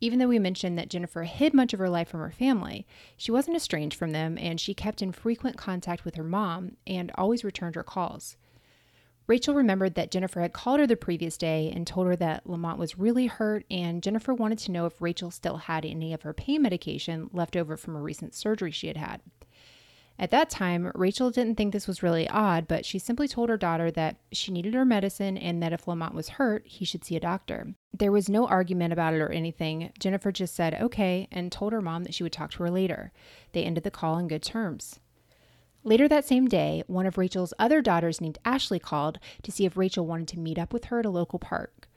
[0.00, 2.86] Even though we mentioned that Jennifer hid much of her life from her family,
[3.16, 7.12] she wasn't estranged from them and she kept in frequent contact with her mom and
[7.16, 8.36] always returned her calls.
[9.26, 12.78] Rachel remembered that Jennifer had called her the previous day and told her that Lamont
[12.78, 16.32] was really hurt, and Jennifer wanted to know if Rachel still had any of her
[16.32, 19.20] pain medication left over from a recent surgery she had had.
[20.18, 23.56] At that time, Rachel didn't think this was really odd, but she simply told her
[23.56, 27.16] daughter that she needed her medicine and that if Lamont was hurt, he should see
[27.16, 27.74] a doctor.
[27.92, 29.90] There was no argument about it or anything.
[29.98, 33.10] Jennifer just said okay and told her mom that she would talk to her later.
[33.52, 35.00] They ended the call on good terms.
[35.84, 39.76] Later that same day, one of Rachel's other daughters named Ashley called to see if
[39.76, 41.88] Rachel wanted to meet up with her at a local park.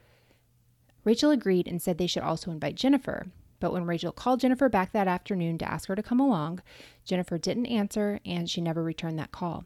[1.04, 3.28] Rachel agreed and said they should also invite Jennifer.
[3.60, 6.60] But when Rachel called Jennifer back that afternoon to ask her to come along,
[7.04, 9.64] Jennifer didn't answer and she never returned that call.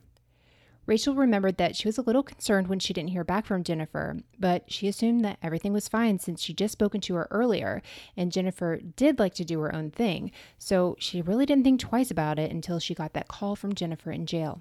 [0.86, 4.18] Rachel remembered that she was a little concerned when she didn't hear back from Jennifer,
[4.38, 7.82] but she assumed that everything was fine since she'd just spoken to her earlier,
[8.16, 12.10] and Jennifer did like to do her own thing, so she really didn't think twice
[12.10, 14.60] about it until she got that call from Jennifer in jail.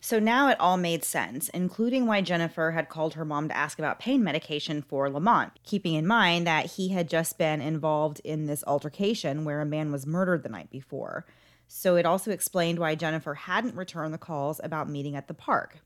[0.00, 3.80] So now it all made sense, including why Jennifer had called her mom to ask
[3.80, 8.46] about pain medication for Lamont, keeping in mind that he had just been involved in
[8.46, 11.26] this altercation where a man was murdered the night before.
[11.68, 15.80] So it also explained why Jennifer hadn't returned the calls about meeting at the park.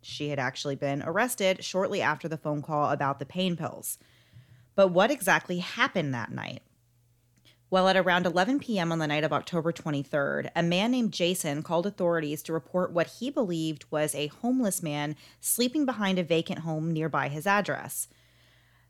[0.00, 3.98] She had actually been arrested shortly after the phone call about the pain pills.
[4.74, 6.62] But what exactly happened that night?
[7.68, 8.92] Well, at around 11 p.m.
[8.92, 13.08] on the night of October 23rd, a man named Jason called authorities to report what
[13.18, 18.06] he believed was a homeless man sleeping behind a vacant home nearby his address.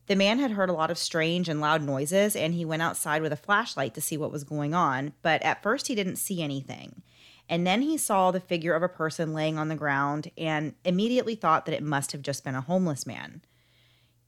[0.07, 3.23] The man had heard a lot of strange and loud noises, and he went outside
[3.23, 6.42] with a flashlight to see what was going on, but at first he didn't see
[6.42, 7.03] anything.
[7.49, 11.35] And then he saw the figure of a person laying on the ground and immediately
[11.35, 13.42] thought that it must have just been a homeless man.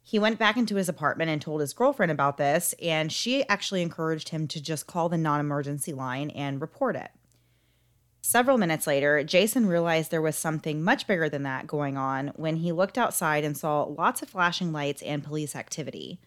[0.02, 3.82] He went back into his apartment and told his girlfriend about this, and she actually
[3.82, 7.10] encouraged him to just call the non emergency line and report it.
[8.28, 12.56] Several minutes later, Jason realized there was something much bigger than that going on when
[12.56, 16.20] he looked outside and saw lots of flashing lights and police activity.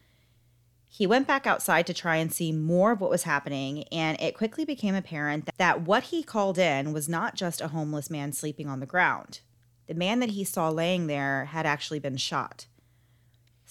[0.90, 4.36] He went back outside to try and see more of what was happening, and it
[4.36, 8.68] quickly became apparent that what he called in was not just a homeless man sleeping
[8.68, 9.42] on the ground.
[9.86, 12.66] The man that he saw laying there had actually been shot.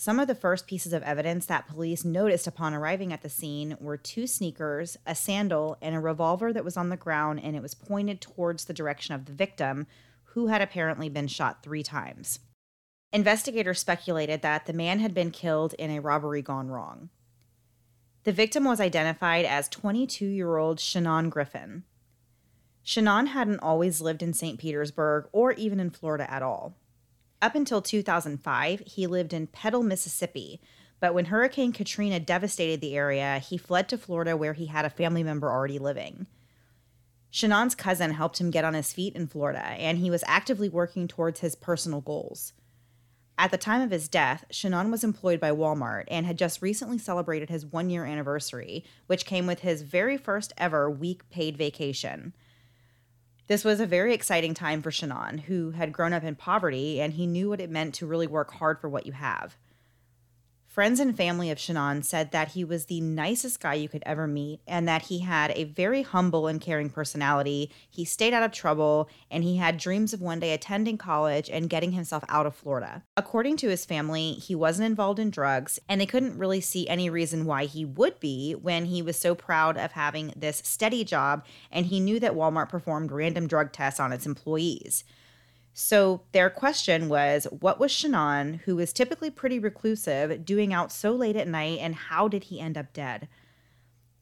[0.01, 3.77] Some of the first pieces of evidence that police noticed upon arriving at the scene
[3.79, 7.61] were two sneakers, a sandal, and a revolver that was on the ground and it
[7.61, 9.87] was pointed towards the direction of the victim,
[10.33, 12.39] who had apparently been shot three times.
[13.13, 17.11] Investigators speculated that the man had been killed in a robbery gone wrong.
[18.25, 21.85] The victim was identified as 22 year old Shannon Griffin.
[22.83, 24.59] Shannon hadn't always lived in St.
[24.59, 26.75] Petersburg or even in Florida at all.
[27.43, 30.61] Up until 2005, he lived in Petal, Mississippi,
[31.01, 34.91] but when Hurricane Katrina devastated the area, he fled to Florida where he had a
[34.91, 36.27] family member already living.
[37.31, 41.09] Shannon's cousin helped him get on his feet in Florida, and he was actively working
[41.09, 42.53] towards his personal goals.
[43.39, 46.99] At the time of his death, Shannon was employed by Walmart and had just recently
[46.99, 52.35] celebrated his one year anniversary, which came with his very first ever week paid vacation.
[53.51, 57.13] This was a very exciting time for Shannon, who had grown up in poverty and
[57.13, 59.57] he knew what it meant to really work hard for what you have.
[60.71, 64.29] Friends and family of Shannon said that he was the nicest guy you could ever
[64.29, 67.73] meet and that he had a very humble and caring personality.
[67.91, 71.69] He stayed out of trouble and he had dreams of one day attending college and
[71.69, 73.03] getting himself out of Florida.
[73.17, 77.11] According to his family, he wasn't involved in drugs and they couldn't really see any
[77.11, 81.45] reason why he would be when he was so proud of having this steady job
[81.73, 85.03] and he knew that Walmart performed random drug tests on its employees.
[85.73, 91.13] So their question was what was Shannon, who was typically pretty reclusive, doing out so
[91.13, 93.29] late at night and how did he end up dead?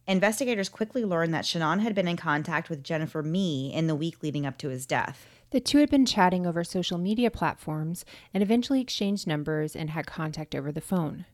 [0.07, 4.23] Investigators quickly learned that Shannon had been in contact with Jennifer Mee in the week
[4.23, 5.27] leading up to his death.
[5.51, 10.07] The two had been chatting over social media platforms and eventually exchanged numbers and had
[10.07, 11.25] contact over the phone.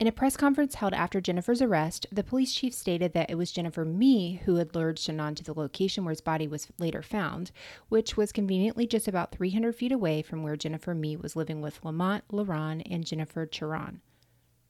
[0.00, 3.50] In a press conference held after Jennifer's arrest, the police chief stated that it was
[3.50, 7.50] Jennifer Mee who had lured Shannon to the location where his body was later found,
[7.88, 11.84] which was conveniently just about 300 feet away from where Jennifer Mee was living with
[11.84, 14.00] Lamont LaRon and Jennifer Charon.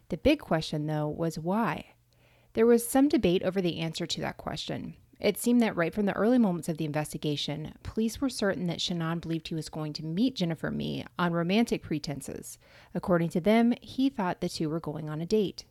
[0.08, 1.84] The big question, though, was why?
[2.54, 4.94] There was some debate over the answer to that question.
[5.20, 8.80] It seemed that right from the early moments of the investigation, police were certain that
[8.80, 12.56] Shannon believed he was going to meet Jennifer Mee on romantic pretenses.
[12.94, 15.64] According to them, he thought the two were going on a date.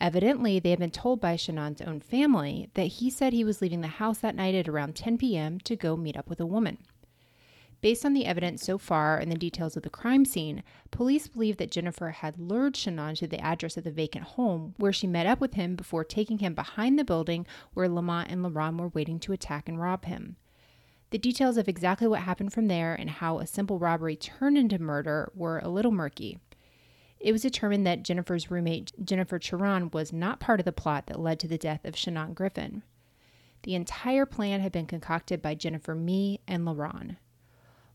[0.00, 3.80] Evidently, they had been told by Shannon's own family that he said he was leaving
[3.80, 5.58] the house that night at around 10 p.m.
[5.60, 6.78] to go meet up with a woman.
[7.80, 11.56] Based on the evidence so far and the details of the crime scene, police believe
[11.56, 15.26] that Jennifer had lured Shannon to the address of the vacant home where she met
[15.26, 19.18] up with him before taking him behind the building where Lamont and LaRon were waiting
[19.20, 20.36] to attack and rob him.
[21.08, 24.78] The details of exactly what happened from there and how a simple robbery turned into
[24.78, 26.38] murder were a little murky.
[27.18, 31.18] It was determined that Jennifer's roommate, Jennifer Charon, was not part of the plot that
[31.18, 32.82] led to the death of Shannon Griffin.
[33.62, 37.16] The entire plan had been concocted by Jennifer Mee and LaRon.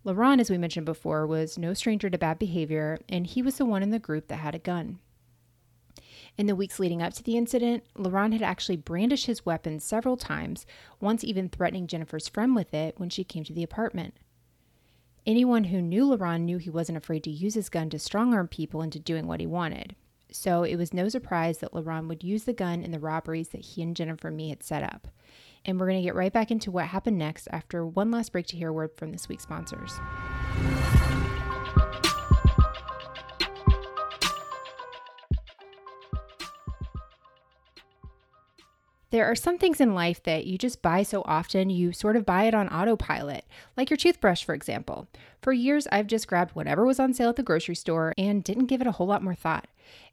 [0.05, 3.65] LaRon, as we mentioned before, was no stranger to bad behavior, and he was the
[3.65, 4.99] one in the group that had a gun.
[6.37, 10.15] In the weeks leading up to the incident, LaRon had actually brandished his weapon several
[10.15, 10.65] times,
[10.99, 14.13] once even threatening Jennifer's friend with it when she came to the apartment.
[15.25, 18.47] Anyone who knew LaRon knew he wasn't afraid to use his gun to strong arm
[18.47, 19.95] people into doing what he wanted.
[20.29, 23.61] So it was no surprise that LaRon would use the gun in the robberies that
[23.61, 25.07] he and Jennifer Mee had set up.
[25.65, 28.45] And we're going to get right back into what happened next after one last break
[28.47, 29.99] to hear a word from this week's sponsors.
[39.15, 42.25] There are some things in life that you just buy so often, you sort of
[42.25, 43.45] buy it on autopilot,
[43.77, 45.07] like your toothbrush, for example.
[45.41, 48.65] For years, I've just grabbed whatever was on sale at the grocery store and didn't
[48.65, 49.67] give it a whole lot more thought.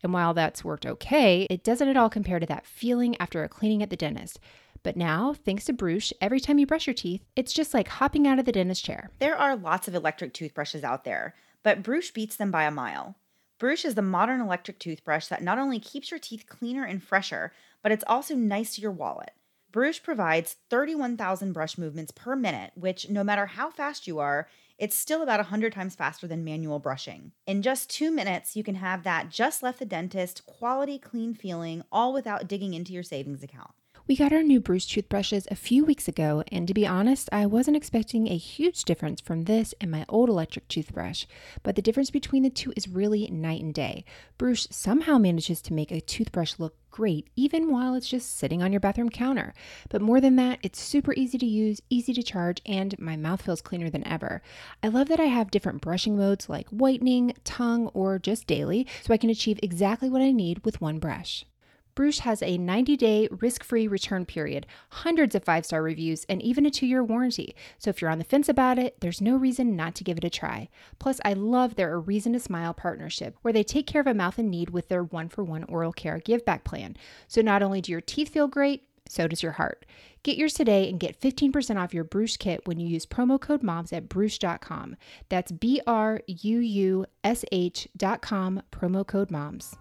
[0.04, 3.48] And while that's worked okay, it doesn't at all compare to that feeling after a
[3.48, 4.38] cleaning at the dentist.
[4.82, 8.26] But now, thanks to Bruush, every time you brush your teeth, it's just like hopping
[8.26, 9.10] out of the dentist chair.
[9.20, 13.14] There are lots of electric toothbrushes out there, but Bruush beats them by a mile.
[13.60, 17.52] Bruush is the modern electric toothbrush that not only keeps your teeth cleaner and fresher,
[17.80, 19.30] but it's also nice to your wallet.
[19.72, 24.96] Bruush provides 31,000 brush movements per minute, which, no matter how fast you are, it's
[24.96, 27.30] still about 100 times faster than manual brushing.
[27.46, 31.84] In just two minutes, you can have that just left the dentist, quality, clean feeling,
[31.92, 33.70] all without digging into your savings account.
[34.08, 37.46] We got our new Bruush toothbrushes a few weeks ago, and to be honest, I
[37.46, 41.24] wasn't expecting a huge difference from this and my old electric toothbrush.
[41.62, 44.04] But the difference between the two is really night and day.
[44.40, 48.72] Bruush somehow manages to make a toothbrush look great, even while it's just sitting on
[48.72, 49.54] your bathroom counter.
[49.88, 53.42] But more than that, it's super easy to use, easy to charge, and my mouth
[53.42, 54.42] feels cleaner than ever.
[54.82, 59.14] I love that I have different brushing modes like whitening, tongue, or just daily, so
[59.14, 61.46] I can achieve exactly what I need with one brush.
[61.94, 66.40] Bruush has a 90 day risk free return period, hundreds of five star reviews, and
[66.42, 67.54] even a two year warranty.
[67.78, 70.24] So if you're on the fence about it, there's no reason not to give it
[70.24, 70.68] a try.
[70.98, 74.14] Plus, I love their A Reason to Smile partnership, where they take care of a
[74.14, 76.96] mouth in need with their one for one oral care give back plan.
[77.28, 79.84] So not only do your teeth feel great, so does your heart.
[80.22, 83.62] Get yours today and get 15% off your Bruush kit when you use promo code
[83.62, 84.96] MOMS at Bruush.com.
[85.28, 89.76] That's B R U U S H.com, promo code MOMS.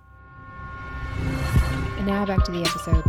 [2.02, 3.04] And now back to the episode.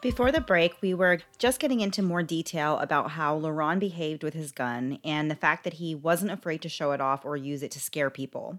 [0.00, 4.34] Before the break, we were just getting into more detail about how LaRon behaved with
[4.34, 7.62] his gun and the fact that he wasn't afraid to show it off or use
[7.62, 8.58] it to scare people.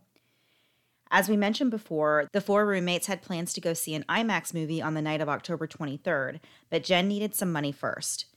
[1.12, 4.82] As we mentioned before, the four roommates had plans to go see an IMAX movie
[4.82, 8.28] on the night of October 23rd, but Jen needed some money first.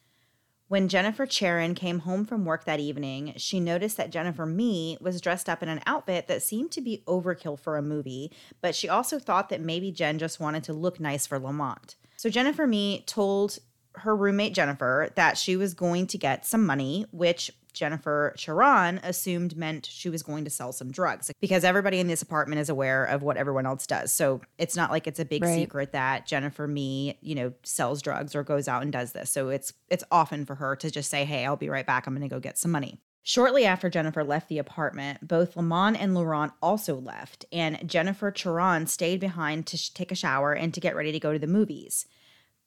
[0.69, 5.21] When Jennifer Charon came home from work that evening, she noticed that Jennifer Mee was
[5.21, 8.89] dressed up in an outfit that seemed to be overkill for a movie, but she
[8.89, 11.95] also thought that maybe Jen just wanted to look nice for Lamont.
[12.17, 13.61] So Jennifer Mee told
[13.95, 19.55] her roommate Jennifer that she was going to get some money, which Jennifer Charon assumed
[19.55, 23.05] meant she was going to sell some drugs because everybody in this apartment is aware
[23.05, 24.13] of what everyone else does.
[24.13, 25.55] So it's not like it's a big right.
[25.55, 29.31] secret that Jennifer Mee, you know, sells drugs or goes out and does this.
[29.31, 32.07] So it's it's often for her to just say, "Hey, I'll be right back.
[32.07, 36.01] I'm going to go get some money." Shortly after Jennifer left the apartment, both Lamont
[36.01, 40.73] and LaRon also left, and Jennifer Charon stayed behind to sh- take a shower and
[40.73, 42.07] to get ready to go to the movies.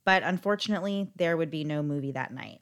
[0.05, 2.59] But unfortunately, there would be no movie that night.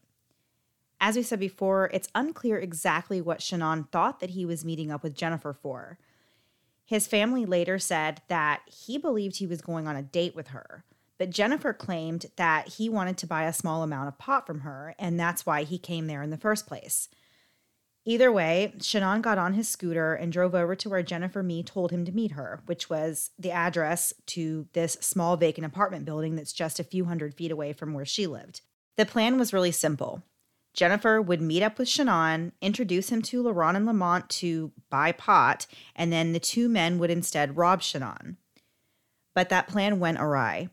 [1.00, 5.04] As we said before, it's unclear exactly what Shannon thought that he was meeting up
[5.04, 6.00] with Jennifer for.
[6.86, 10.86] His family later said that he believed he was going on a date with her,
[11.18, 14.96] but Jennifer claimed that he wanted to buy a small amount of pot from her,
[14.98, 17.10] and that's why he came there in the first place.
[18.06, 21.92] Either way, Shannon got on his scooter and drove over to where Jennifer Mee told
[21.92, 26.54] him to meet her, which was the address to this small vacant apartment building that's
[26.54, 28.62] just a few hundred feet away from where she lived.
[28.96, 30.24] The plan was really simple.
[30.78, 35.66] Jennifer would meet up with Shannon, introduce him to LaRon and Lamont to buy pot,
[35.96, 38.38] and then the two men would instead rob Shannon.
[39.34, 40.70] But that plan went awry.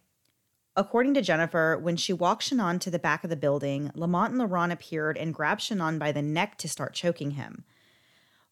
[0.76, 4.42] According to Jennifer, when she walked Shannon to the back of the building, Lamont and
[4.42, 7.64] LaRon appeared and grabbed Shannon by the neck to start choking him.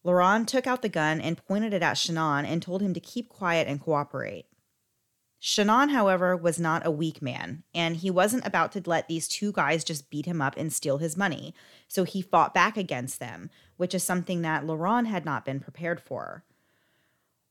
[0.03, 3.29] LaRon took out the gun and pointed it at Shannon and told him to keep
[3.29, 4.47] quiet and cooperate.
[5.45, 9.51] Shannon, however, was not a weak man, and he wasn't about to let these two
[9.51, 11.53] guys just beat him up and steal his money.
[11.89, 15.99] So he fought back against them, which is something that LaRon had not been prepared
[15.99, 16.45] for.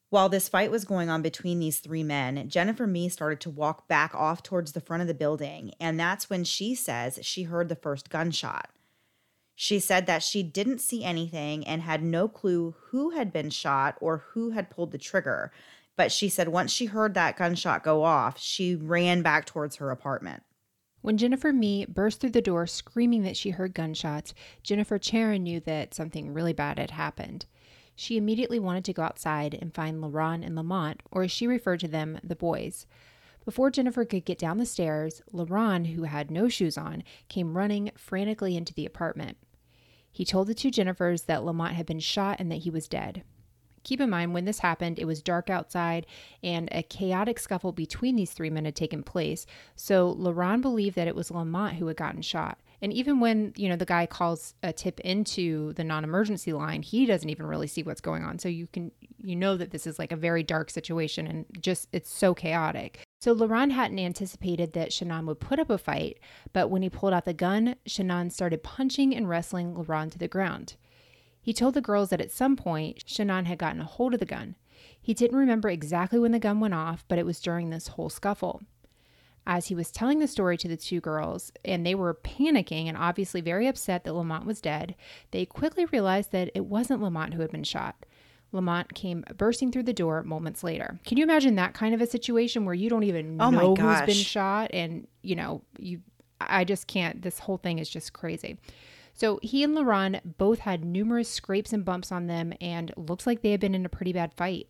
[0.08, 3.88] While this fight was going on between these three men, Jennifer Mee started to walk
[3.88, 7.68] back off towards the front of the building, and that's when she says she heard
[7.68, 8.70] the first gunshot.
[9.54, 13.98] She said that she didn't see anything and had no clue who had been shot
[14.00, 15.52] or who had pulled the trigger,
[15.96, 19.90] But she said once she heard that gunshot go off, she ran back towards her
[19.90, 20.42] apartment.
[21.02, 25.60] When Jennifer Mee burst through the door screaming that she heard gunshots, Jennifer Charon knew
[25.60, 27.46] that something really bad had happened.
[27.96, 31.80] She immediately wanted to go outside and find LaRon and Lamont, or as she referred
[31.80, 32.86] to them, the boys.
[33.44, 37.90] Before Jennifer could get down the stairs, LaRon, who had no shoes on, came running
[37.96, 39.36] frantically into the apartment.
[40.10, 43.24] He told the two Jennifers that Lamont had been shot and that he was dead.
[43.84, 46.06] Keep in mind, when this happened, it was dark outside
[46.42, 49.46] and a chaotic scuffle between these three men had taken place.
[49.76, 52.58] So LaRon believed that it was Lamont who had gotten shot.
[52.80, 57.06] And even when, you know, the guy calls a tip into the non-emergency line, he
[57.06, 58.40] doesn't even really see what's going on.
[58.40, 58.90] So you can
[59.22, 63.00] you know that this is like a very dark situation and just it's so chaotic.
[63.20, 66.18] So LaRon hadn't anticipated that Shannon would put up a fight,
[66.52, 70.28] but when he pulled out the gun, Shannon started punching and wrestling LaRon to the
[70.28, 70.74] ground.
[71.42, 74.26] He told the girls that at some point, Shannon had gotten a hold of the
[74.26, 74.54] gun.
[75.00, 78.08] He didn't remember exactly when the gun went off, but it was during this whole
[78.08, 78.62] scuffle.
[79.44, 82.96] As he was telling the story to the two girls, and they were panicking and
[82.96, 84.94] obviously very upset that Lamont was dead,
[85.32, 88.06] they quickly realized that it wasn't Lamont who had been shot.
[88.52, 91.00] Lamont came bursting through the door moments later.
[91.04, 94.02] Can you imagine that kind of a situation where you don't even Oh know who's
[94.02, 96.02] been shot and, you know, you
[96.40, 98.58] I just can't this whole thing is just crazy.
[99.12, 103.42] So he and LaRon both had numerous scrapes and bumps on them and looks like
[103.42, 104.68] they had been in a pretty bad fight.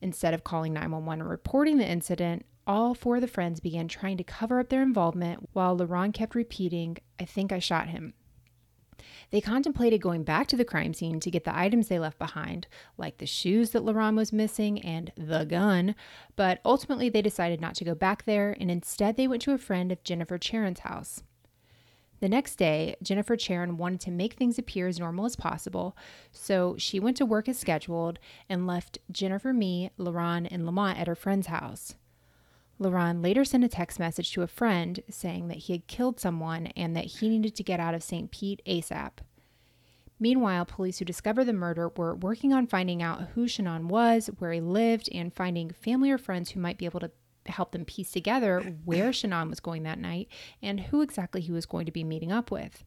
[0.00, 4.16] Instead of calling 911 and reporting the incident, all four of the friends began trying
[4.16, 8.14] to cover up their involvement while LaRon kept repeating, I think I shot him.
[9.30, 12.66] They contemplated going back to the crime scene to get the items they left behind,
[12.98, 15.94] like the shoes that LaRon was missing and the gun,
[16.36, 19.58] but ultimately they decided not to go back there and instead they went to a
[19.58, 21.22] friend of Jennifer Charon's house.
[22.22, 25.96] The next day, Jennifer Charon wanted to make things appear as normal as possible,
[26.30, 31.08] so she went to work as scheduled and left Jennifer Mee, LaRon, and Lamont at
[31.08, 31.96] her friend's house.
[32.78, 36.68] LaRon later sent a text message to a friend saying that he had killed someone
[36.76, 38.30] and that he needed to get out of St.
[38.30, 39.14] Pete ASAP.
[40.20, 44.52] Meanwhile, police who discovered the murder were working on finding out who Shannon was, where
[44.52, 47.10] he lived, and finding family or friends who might be able to
[47.50, 50.28] help them piece together where Shannon was going that night
[50.62, 52.84] and who exactly he was going to be meeting up with.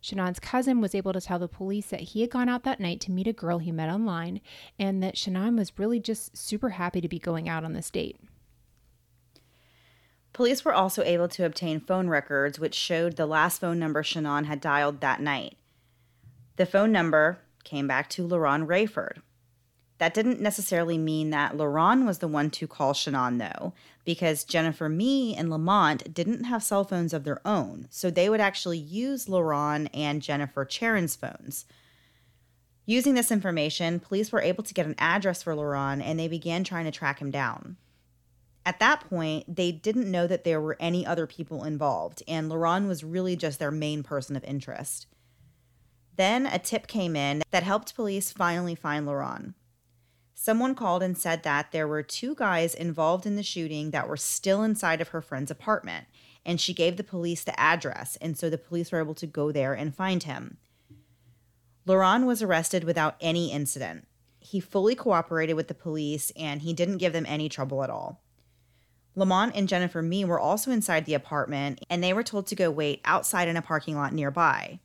[0.00, 3.00] Shannon's cousin was able to tell the police that he had gone out that night
[3.02, 4.40] to meet a girl he met online
[4.78, 8.16] and that Shannon was really just super happy to be going out on this date.
[10.32, 14.44] Police were also able to obtain phone records which showed the last phone number Shannon
[14.44, 15.56] had dialed that night.
[16.56, 19.18] The phone number came back to LaRon Rayford.
[20.02, 23.72] That didn't necessarily mean that LaRon was the one to call Shannon, though,
[24.04, 28.40] because Jennifer Mee and Lamont didn't have cell phones of their own, so they would
[28.40, 31.66] actually use LaRon and Jennifer Charon's phones.
[32.84, 36.64] Using this information, police were able to get an address for LaRon and they began
[36.64, 37.76] trying to track him down.
[38.66, 42.88] At that point, they didn't know that there were any other people involved, and LaRon
[42.88, 45.06] was really just their main person of interest.
[46.16, 49.54] Then a tip came in that helped police finally find LaRon.
[50.34, 54.16] Someone called and said that there were two guys involved in the shooting that were
[54.16, 56.06] still inside of her friend's apartment,
[56.44, 59.52] and she gave the police the address, and so the police were able to go
[59.52, 60.56] there and find him.
[61.86, 64.06] LaRon was arrested without any incident.
[64.38, 68.22] He fully cooperated with the police and he didn't give them any trouble at all.
[69.14, 72.70] Lamont and Jennifer Mee were also inside the apartment and they were told to go
[72.70, 74.80] wait outside in a parking lot nearby.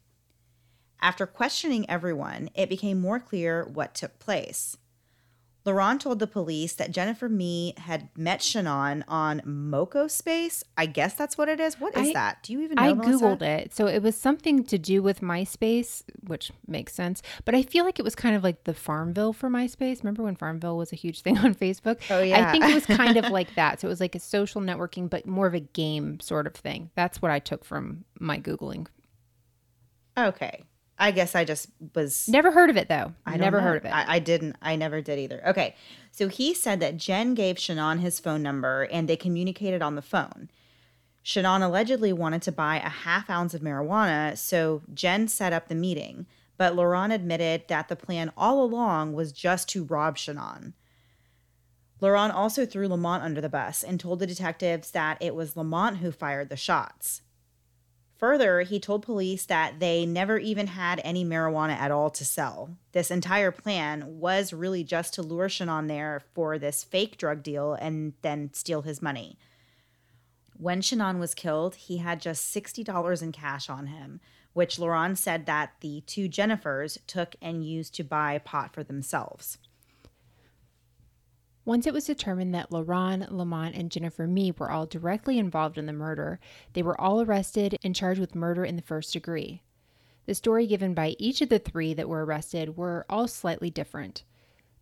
[1.01, 4.77] After questioning everyone, it became more clear what took place.
[5.67, 10.63] LaRon told the police that Jennifer Mee had met Shannon on Moco Space.
[10.77, 11.79] I guess that's what it is.
[11.79, 12.41] What is I- that?
[12.43, 12.81] Do you even know?
[12.81, 13.23] I Melissa?
[13.25, 17.21] googled it, so it was something to do with MySpace, which makes sense.
[17.45, 19.99] But I feel like it was kind of like the Farmville for MySpace.
[20.03, 22.01] Remember when Farmville was a huge thing on Facebook?
[22.09, 22.47] Oh, yeah.
[22.47, 23.81] I think it was kind of like that.
[23.81, 26.89] So it was like a social networking, but more of a game sort of thing.
[26.95, 28.87] That's what I took from my googling.
[30.17, 30.63] Okay.
[30.99, 32.27] I guess I just was.
[32.27, 33.13] Never heard of it though.
[33.25, 33.63] I never know.
[33.63, 33.89] heard of it.
[33.89, 34.55] I, I didn't.
[34.61, 35.41] I never did either.
[35.47, 35.75] Okay.
[36.11, 40.01] So he said that Jen gave Shannon his phone number and they communicated on the
[40.01, 40.49] phone.
[41.21, 45.75] Shannon allegedly wanted to buy a half ounce of marijuana, so Jen set up the
[45.75, 46.25] meeting.
[46.57, 50.73] But LaRon admitted that the plan all along was just to rob Shannon.
[52.01, 55.97] LaRon also threw Lamont under the bus and told the detectives that it was Lamont
[55.97, 57.21] who fired the shots.
[58.17, 62.75] Further, he told police that they never even had any marijuana at all to sell.
[62.91, 67.73] This entire plan was really just to lure Shannon there for this fake drug deal
[67.73, 69.37] and then steal his money.
[70.57, 74.19] When Shannon was killed, he had just $60 in cash on him,
[74.53, 79.59] which LaRon said that the two Jennifers took and used to buy pot for themselves.
[81.67, 85.85] Once it was determined that LaRon, Lamont, and Jennifer Mee were all directly involved in
[85.85, 86.39] the murder,
[86.71, 89.61] they were all arrested and charged with murder in the first degree.
[90.27, 94.23] The story given by each of the three that were arrested were all slightly different.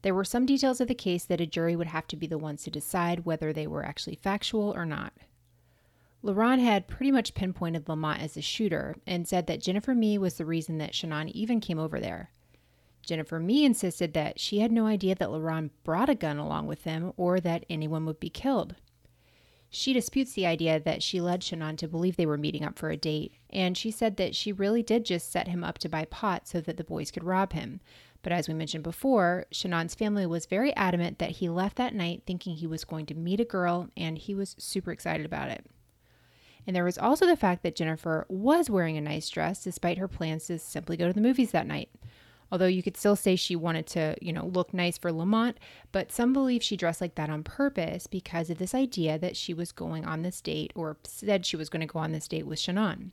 [0.04, 2.38] There were some details of the case that a jury would have to be the
[2.38, 5.12] ones to decide whether they were actually factual or not.
[6.24, 10.36] LaRon had pretty much pinpointed Lamont as the shooter and said that Jennifer Mee was
[10.36, 12.30] the reason that Shannon even came over there.
[13.06, 16.84] Jennifer Mee insisted that she had no idea that LaRon brought a gun along with
[16.84, 18.76] him or that anyone would be killed.
[19.70, 22.90] She disputes the idea that she led Shannon to believe they were meeting up for
[22.90, 26.06] a date, and she said that she really did just set him up to buy
[26.06, 27.82] pot so that the boys could rob him.
[28.22, 32.24] But as we mentioned before, Shannon's family was very adamant that he left that night
[32.26, 35.66] thinking he was going to meet a girl, and he was super excited about it.
[36.66, 40.08] And there was also the fact that Jennifer was wearing a nice dress despite her
[40.08, 41.90] plans to simply go to the movies that night.
[42.52, 45.58] Although you could still say she wanted to, you know, look nice for Lamont,
[45.92, 49.54] but some believe she dressed like that on purpose because of this idea that she
[49.54, 52.46] was going on this date or said she was going to go on this date
[52.46, 53.12] with Shannon.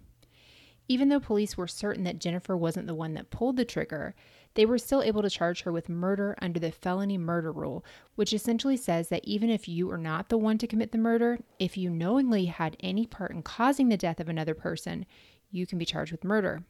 [0.88, 4.14] Even though police were certain that Jennifer wasn't the one that pulled the trigger,
[4.54, 7.84] they were still able to charge her with murder under the felony murder rule,
[8.16, 11.38] which essentially says that even if you are not the one to commit the murder,
[11.58, 15.06] if you knowingly had any part in causing the death of another person,
[15.50, 16.64] you can be charged with murder.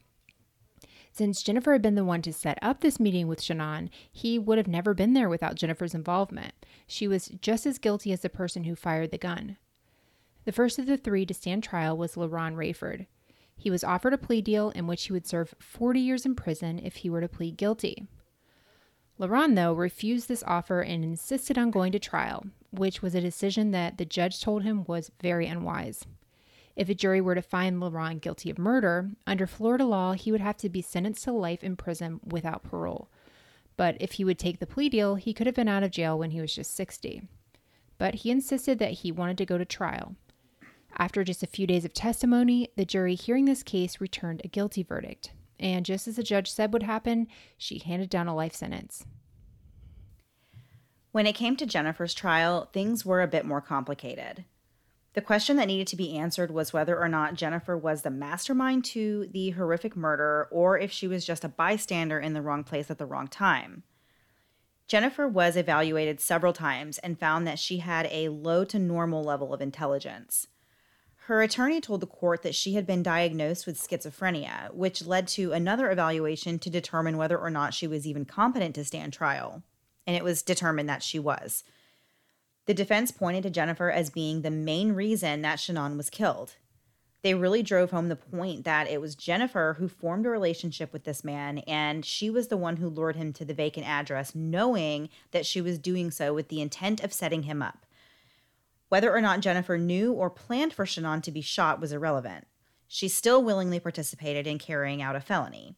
[1.15, 4.57] Since Jennifer had been the one to set up this meeting with Shannon, he would
[4.57, 6.55] have never been there without Jennifer's involvement.
[6.87, 9.59] She was just as guilty as the person who fired the gun.
[10.47, 13.07] The first of the three to stand trial was LaRon Rayford.
[13.55, 16.81] He was offered a plea deal in which he would serve 40 years in prison
[16.83, 18.09] if he were to plead guilty.
[19.21, 23.71] LaRon, though, refused this offer and insisted on going to trial, which was a decision
[23.71, 26.07] that the judge told him was very unwise.
[26.75, 30.41] If a jury were to find LaRon guilty of murder, under Florida law, he would
[30.41, 33.09] have to be sentenced to life in prison without parole.
[33.77, 36.19] But if he would take the plea deal, he could have been out of jail
[36.19, 37.23] when he was just 60.
[37.99, 40.17] But he insisted that he wanted to go to trial.
[40.97, 44.83] After just a few days of testimony, the jury hearing this case returned a guilty
[44.83, 45.33] verdict.
[45.59, 49.05] And just as the judge said would happen, she handed down a life sentence.
[51.13, 54.45] When it came to Jennifer's trial, things were a bit more complicated.
[55.15, 58.85] The question that needed to be answered was whether or not Jennifer was the mastermind
[58.87, 62.91] to the horrific murder or if she was just a bystander in the wrong place
[62.91, 63.83] at the wrong time.
[64.87, 69.53] Jennifer was evaluated several times and found that she had a low to normal level
[69.53, 70.49] of intelligence.
[71.27, 75.53] Her attorney told the court that she had been diagnosed with schizophrenia, which led to
[75.53, 79.63] another evaluation to determine whether or not she was even competent to stand trial.
[80.07, 81.63] And it was determined that she was.
[82.67, 86.57] The defense pointed to Jennifer as being the main reason that Shannon was killed.
[87.23, 91.05] They really drove home the point that it was Jennifer who formed a relationship with
[91.05, 95.09] this man, and she was the one who lured him to the vacant address, knowing
[95.31, 97.87] that she was doing so with the intent of setting him up.
[98.89, 102.47] Whether or not Jennifer knew or planned for Shannon to be shot was irrelevant.
[102.89, 105.77] She still willingly participated in carrying out a felony.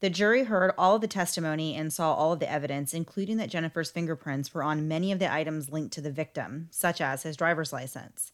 [0.00, 3.50] The jury heard all of the testimony and saw all of the evidence, including that
[3.50, 7.36] Jennifer's fingerprints were on many of the items linked to the victim, such as his
[7.36, 8.30] driver's license.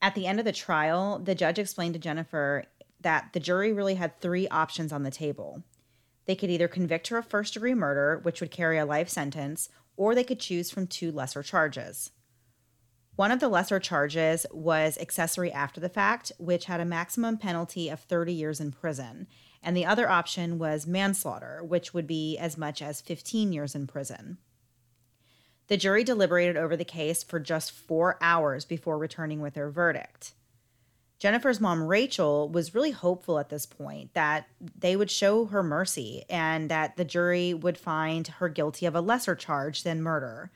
[0.00, 2.64] At the end of the trial, the judge explained to Jennifer
[3.00, 5.64] that the jury really had three options on the table.
[6.26, 9.70] They could either convict her of first degree murder, which would carry a life sentence,
[9.96, 12.12] or they could choose from two lesser charges.
[13.16, 17.88] One of the lesser charges was accessory after the fact, which had a maximum penalty
[17.88, 19.26] of 30 years in prison
[19.62, 23.86] and the other option was manslaughter, which would be as much as 15 years in
[23.86, 24.38] prison.
[25.68, 30.32] The jury deliberated over the case for just four hours before returning with their verdict.
[31.18, 34.46] Jennifer's mom, Rachel, was really hopeful at this point that
[34.78, 39.00] they would show her mercy and that the jury would find her guilty of a
[39.00, 40.52] lesser charge than murder.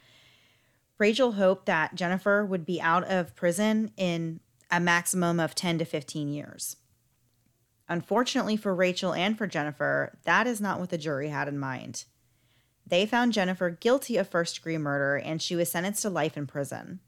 [0.98, 4.38] Rachel hoped that Jennifer would be out of prison in
[4.70, 6.76] a maximum of 10 to 15 years.
[7.88, 12.04] Unfortunately for Rachel and for Jennifer, that is not what the jury had in mind.
[12.86, 16.46] They found Jennifer guilty of first degree murder and she was sentenced to life in
[16.46, 17.00] prison.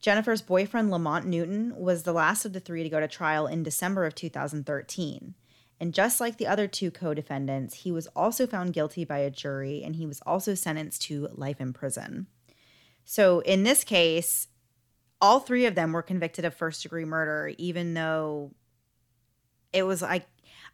[0.00, 3.62] Jennifer's boyfriend, Lamont Newton, was the last of the three to go to trial in
[3.62, 5.34] December of 2013.
[5.78, 9.30] And just like the other two co defendants, he was also found guilty by a
[9.30, 12.26] jury and he was also sentenced to life in prison.
[13.04, 14.48] So in this case,
[15.20, 18.52] all three of them were convicted of first degree murder, even though
[19.76, 20.26] it was like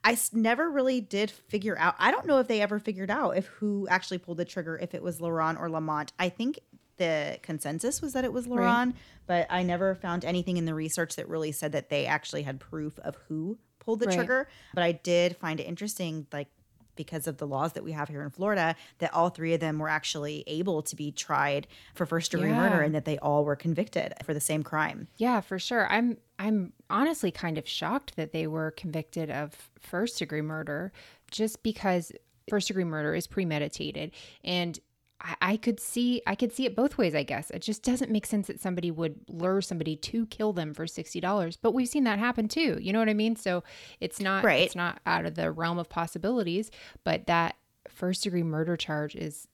[0.05, 1.95] I never really did figure out.
[1.99, 4.95] I don't know if they ever figured out if who actually pulled the trigger, if
[4.95, 6.13] it was LaRon or Lamont.
[6.19, 6.59] I think
[6.97, 8.95] the consensus was that it was LaRon, right.
[9.27, 12.59] but I never found anything in the research that really said that they actually had
[12.59, 14.17] proof of who pulled the right.
[14.17, 14.49] trigger.
[14.75, 16.49] But I did find it interesting, like
[16.97, 19.79] because of the laws that we have here in Florida, that all three of them
[19.79, 22.57] were actually able to be tried for first degree Yeah.
[22.57, 25.09] murder and that they all were convicted for the same crime.
[25.17, 25.87] Yeah, for sure.
[25.91, 30.93] I'm I'm honestly kind of shocked that they were convicted of first degree murder
[31.31, 32.13] just because
[32.51, 34.11] first degree murder is premeditated
[34.43, 34.79] and
[35.23, 37.51] I, I could see I could see it both ways, I guess.
[37.51, 41.21] It just doesn't make sense that somebody would lure somebody to kill them for sixty
[41.21, 41.57] dollars.
[41.57, 42.79] But we've seen that happen too.
[42.81, 43.37] You know what I mean?
[43.37, 43.63] So
[44.01, 44.63] it's not Right.
[44.65, 46.71] it's not out of the realm of possibilities,
[47.05, 47.57] but that
[47.89, 49.47] first degree murder charge is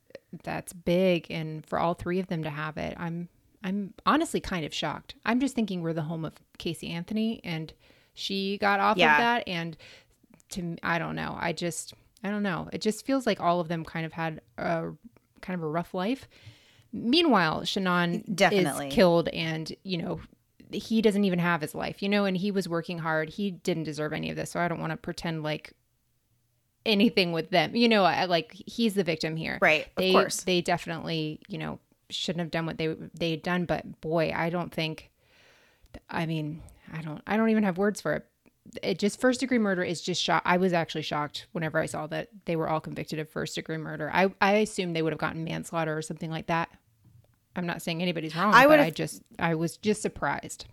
[0.44, 3.28] that's big and for all three of them to have it, I'm
[3.64, 5.14] I'm honestly kind of shocked.
[5.26, 7.72] I'm just thinking we're the home of Casey Anthony and
[8.14, 9.14] she got off Yeah.
[9.14, 9.76] of that and
[10.50, 11.36] to I don't know.
[11.38, 11.94] I just
[12.24, 12.68] I don't know.
[12.72, 14.90] It just feels like all of them kind of had a
[15.40, 16.28] kind of a rough life.
[16.92, 18.88] Meanwhile, Shannon Definitely.
[18.88, 20.20] is killed and, you know,
[20.70, 23.28] he doesn't even have his life, you know, and he was working hard.
[23.30, 24.50] He didn't deserve any of this.
[24.50, 25.72] So I don't want to pretend like
[26.86, 27.74] anything with them.
[27.74, 29.58] You know, I, like he's the victim here.
[29.60, 30.42] Right, of They course.
[30.42, 31.78] they definitely, you know,
[32.10, 35.10] shouldn't have done what they they had done, but boy, I don't think
[36.08, 36.62] I mean,
[36.92, 38.26] I don't I don't even have words for it.
[38.82, 40.42] It just first degree murder is just shock.
[40.44, 43.78] I was actually shocked whenever I saw that they were all convicted of first degree
[43.78, 44.10] murder.
[44.12, 46.68] I I assumed they would have gotten manslaughter or something like that.
[47.56, 50.66] I'm not saying anybody's wrong, I would've- I just I was just surprised.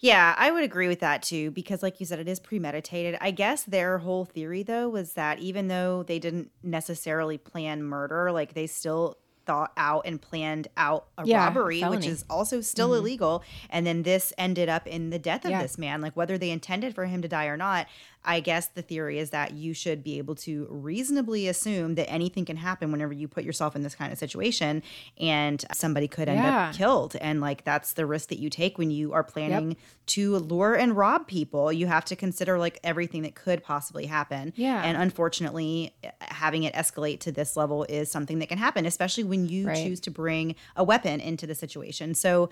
[0.00, 3.18] Yeah, I would agree with that too, because like you said, it is premeditated.
[3.20, 8.30] I guess their whole theory though was that even though they didn't necessarily plan murder,
[8.30, 12.90] like they still thought out and planned out a Yeah, robbery, which is also still
[12.90, 12.98] mm-hmm.
[12.98, 13.42] illegal.
[13.70, 15.62] And then this ended up in the death of Yeah.
[15.62, 16.02] this man.
[16.02, 17.86] Like whether they intended for him to die or not,
[18.28, 22.44] I guess the theory is that you should be able to reasonably assume that anything
[22.44, 24.82] can happen whenever you put yourself in this kind of situation
[25.18, 26.68] and somebody could end Yeah.
[26.68, 27.16] up killed.
[27.20, 29.76] And like that's the risk that you take when you are planning
[30.08, 31.72] to lure and rob people.
[31.72, 34.52] You have to consider like everything that could possibly happen.
[34.56, 34.82] Yeah.
[34.84, 39.48] And unfortunately, having it escalate to this level is something that can happen, especially when
[39.48, 39.86] you Right.
[39.86, 42.14] choose to bring a weapon into the situation.
[42.14, 42.50] So,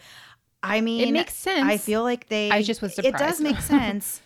[0.62, 1.64] I mean, it makes sense.
[1.68, 2.51] I feel like they.
[2.51, 3.14] I just was surprised.
[3.14, 4.22] It does make sense.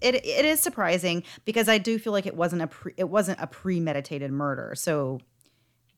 [0.00, 3.40] It, it is surprising because I do feel like it wasn't a pre, it wasn't
[3.40, 4.74] a premeditated murder.
[4.74, 5.20] So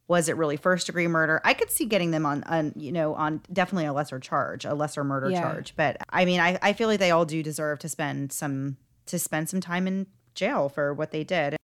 [0.08, 1.40] was it really first degree murder?
[1.44, 4.74] I could see getting them on, on you know, on definitely a lesser charge, a
[4.74, 5.40] lesser murder Yeah.
[5.40, 5.74] charge.
[5.76, 8.76] But I mean, I, I feel like they all do deserve to spend some
[9.06, 11.56] to spend some time in jail for what they did.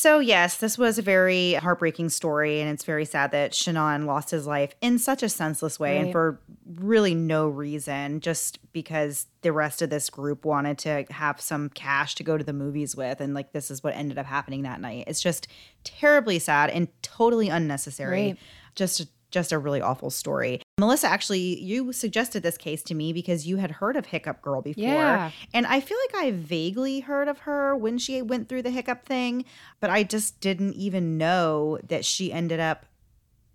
[0.00, 4.30] So yes, this was a very heartbreaking story, and it's very sad that Shannon lost
[4.30, 6.40] his life in such a senseless way and for
[6.76, 12.14] really no reason, just because the rest of this group wanted to have some cash
[12.14, 14.80] to go to the movies with, and like this is what ended up happening that
[14.80, 15.04] night.
[15.06, 15.48] It's just
[15.84, 18.28] terribly sad and totally unnecessary.
[18.28, 18.38] Right.
[18.76, 20.60] Just just a really awful story.
[20.78, 24.62] Melissa, actually, you suggested this case to me because you had heard of Hiccup Girl
[24.62, 24.82] before.
[24.84, 25.30] Yeah.
[25.54, 29.04] And I feel like I vaguely heard of her when she went through the hiccup
[29.04, 29.44] thing,
[29.78, 32.86] but I just didn't even know that she ended up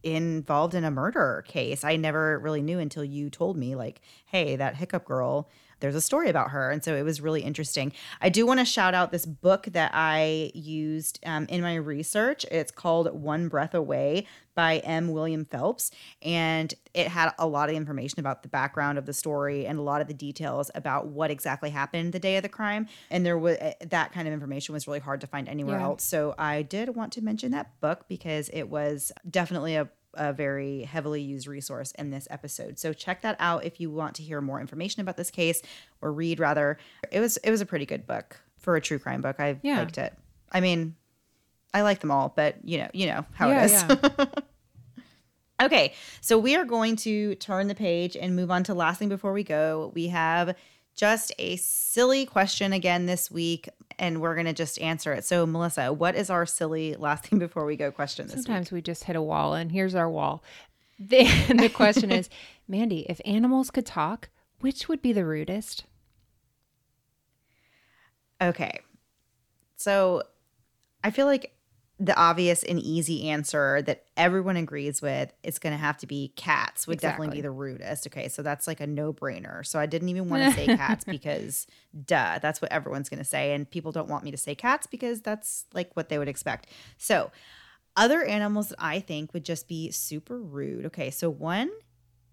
[0.04, 1.84] involved in a murder case.
[1.84, 5.50] I never really knew until you told me, like, hey, that hiccup girl,
[5.80, 6.72] there's a story about her.
[6.72, 7.92] And so it was really interesting.
[8.22, 12.46] I do want to shout out this book that I used um, in my research.
[12.52, 15.10] It's called One Breath Away by M.
[15.10, 15.92] William Phelps.
[16.22, 19.82] And it had a lot of information about the background of the story and a
[19.82, 22.88] lot of the details about what exactly happened the day of the crime.
[23.12, 25.84] And there was that kind of information was really hard to find anywhere Yeah.
[25.86, 26.04] else.
[26.04, 30.82] So I did want to mention that book because it was definitely a a very
[30.84, 32.80] heavily used resource in this episode.
[32.80, 35.62] So check that out if you want to hear more information about this case
[36.02, 36.78] or read rather.
[37.12, 39.36] It was it was a pretty good book for a true crime book.
[39.40, 39.78] I Yeah.
[39.80, 40.14] liked it.
[40.52, 40.96] I mean,
[41.74, 43.72] I like them all, but you know, you know how Yeah, it is.
[43.74, 44.26] yeah.
[45.64, 49.08] Okay, so we are going to turn the page and move on to last thing
[49.08, 49.90] before we go.
[49.96, 50.54] We have
[50.96, 53.70] just a silly question again this week,
[54.00, 55.26] and we're going to just answer it.
[55.26, 58.46] So, Melissa, what is our silly last thing before we go question this week?
[58.46, 60.44] Sometimes we just hit a wall, and here's our wall.
[60.98, 61.26] The,
[61.58, 62.30] the question is,
[62.68, 64.30] Mandy, if animals could talk,
[64.60, 65.84] which would be the rudest?
[68.42, 68.80] Okay.
[69.76, 70.24] So
[71.04, 71.55] I feel like
[71.98, 76.34] the obvious and easy answer that everyone agrees with is going to have to be
[76.36, 78.06] cats would definitely be the rudest.
[78.08, 79.66] Okay, so that's like a no-brainer.
[79.66, 81.68] So I didn't even want to say cats because
[82.06, 84.88] duh, that's what everyone's going to say and people don't want me to say cats
[84.88, 86.68] because that's like what they would expect.
[86.98, 87.32] So
[87.96, 90.86] other animals that I think would just be super rude.
[90.88, 91.72] Okay, so one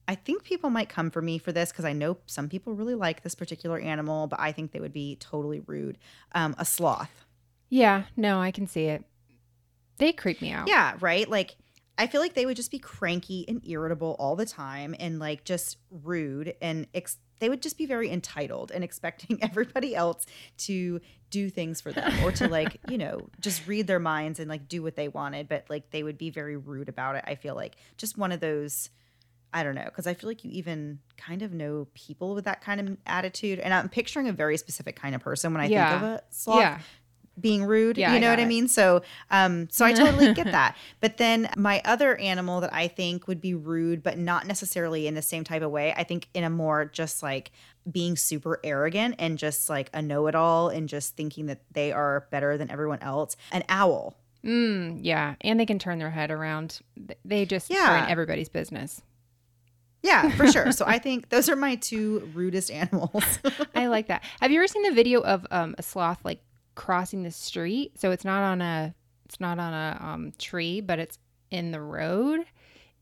[0.09, 2.97] I think people might come for me for this because I know some people really
[2.97, 5.99] like this particular animal, but I think they would be totally rude.
[6.35, 7.25] Um, a sloth.
[7.69, 9.05] Yeah, no, I can see it.
[10.03, 10.69] They creep me out.
[10.69, 11.29] Yeah, right.
[11.29, 11.57] Like
[11.97, 15.45] I feel like they would just be cranky and irritable all the time, and like
[15.45, 20.27] just rude, and ex- they would just be very entitled and expecting everybody else
[20.59, 21.01] to
[21.31, 24.69] do things for them or to like you know just read their minds and like
[24.69, 27.55] do what they wanted but like they would be very rude about it i feel
[27.55, 28.91] like just one of those
[29.55, 32.61] i don't know because i feel like you even kind of know people with that
[32.61, 35.91] kind of attitude and i'm picturing a very specific kind of person when i Yeah.
[35.91, 36.79] think of a sloth Yeah.
[37.41, 37.97] Being rude.
[37.99, 38.69] Yeah, you I know what got I mean?
[38.69, 40.77] So, um, so I totally get that.
[41.01, 45.15] But then my other animal that I think would be rude, but not necessarily in
[45.15, 45.95] the same type of way.
[45.97, 47.51] I think in a more just like
[47.91, 52.57] being super arrogant and just like a know-it-all and just thinking that they are better
[52.57, 53.37] than everyone else.
[53.51, 54.15] An owl.
[54.45, 55.35] Mm, yeah.
[55.41, 56.81] And they can turn their head around.
[57.25, 58.07] They just Yeah.
[58.09, 59.01] everybody's business.
[60.03, 60.73] Yeah, for sure.
[60.73, 63.39] so I think those are my two rudest animals.
[63.75, 64.23] I like that.
[64.41, 66.43] Have you ever seen the video of um, a sloth like
[66.75, 67.99] crossing the street?
[68.01, 68.95] So it's not on a
[69.25, 71.19] it's not on a um, tree, but it's
[71.51, 72.41] in the road.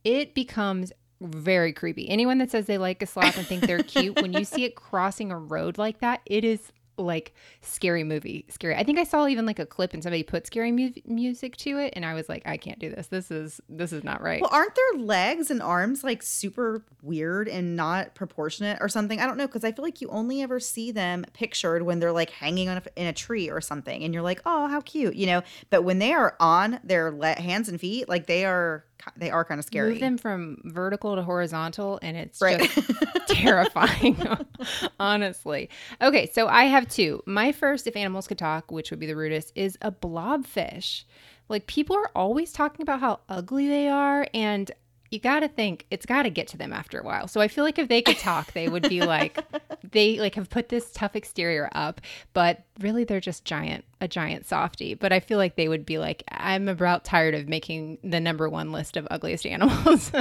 [0.04, 2.08] It becomes very creepy.
[2.08, 4.74] Anyone that says they like a sloth and think they're cute, when you see it
[4.74, 6.72] crossing a road like that, it is
[7.04, 8.74] like scary movie scary.
[8.74, 11.78] I think I saw even like a clip and somebody put scary mu- music to
[11.78, 13.08] it, and I was like, I can't do this.
[13.08, 14.40] This is this is not right.
[14.40, 19.20] Well, aren't their legs and arms like super weird and not proportionate or something?
[19.20, 22.12] I don't know because I feel like you only ever see them pictured when they're
[22.12, 25.14] like hanging on a, in a tree or something, and you're like, oh, how cute,
[25.14, 25.42] you know.
[25.70, 28.84] But when they are on their le- hands and feet, like they are,
[29.16, 29.90] they are kind of scary.
[29.92, 32.60] Move them from vertical to horizontal, and it's Right.
[32.60, 34.16] just terrifying,
[35.00, 35.68] honestly.
[36.02, 37.22] Okay, so I have two.
[37.26, 41.04] My first, if animals could talk, which would be the rudest, is a blobfish.
[41.48, 44.70] Like people are always talking about how ugly they are, and
[45.10, 47.26] you got to think it's got to get to them after a while.
[47.26, 49.44] So I feel like if they could talk, they would be like,
[49.90, 52.00] they like have put this tough exterior up,
[52.32, 54.94] but really they're just giant, a giant softie.
[54.94, 58.48] But I feel like they would be like, I'm about tired of making the number
[58.48, 60.12] one list of ugliest animals.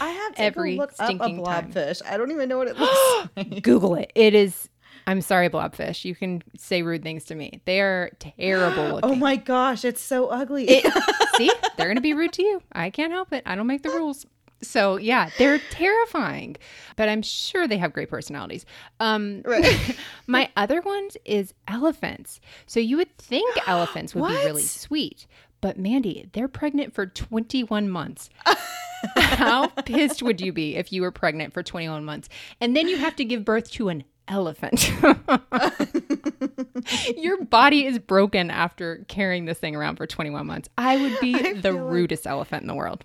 [0.00, 1.70] I have to every look up a stinking time.
[1.72, 2.02] blobfish.
[2.04, 3.62] I don't even know what it looks like.
[3.62, 4.10] Google it.
[4.16, 4.68] It is.
[5.08, 6.04] I'm sorry, blobfish.
[6.04, 7.60] You can say rude things to me.
[7.64, 9.10] They are terrible looking.
[9.10, 10.66] Oh my gosh, it's so ugly.
[10.68, 10.92] It-
[11.36, 12.62] see, they're going to be rude to you.
[12.72, 13.42] I can't help it.
[13.46, 14.26] I don't make the rules.
[14.60, 16.56] So yeah, they're terrifying,
[16.96, 18.66] but I'm sure they have great personalities.
[19.00, 19.96] Um, Right.
[20.26, 22.40] my other ones is elephants.
[22.66, 25.26] So you would think elephants would be really sweet,
[25.60, 28.28] but Mandy, they're pregnant for 21 months.
[29.16, 32.28] How pissed would you be if you were pregnant for 21 months
[32.60, 34.92] and then you have to give birth to an elephant?
[37.16, 40.68] Your body is broken after carrying this thing around for 21 months.
[40.78, 43.04] I would be I the feel like- rudest elephant in the world.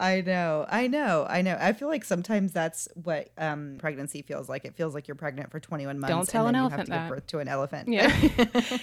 [0.00, 1.58] I know, I know, I know.
[1.60, 4.64] I feel like sometimes that's what um, pregnancy feels like.
[4.64, 6.14] It feels like you're pregnant for 21 months.
[6.14, 6.94] Don't tell an elephant that.
[6.94, 7.88] to give birth to an elephant.
[7.88, 8.16] Yeah.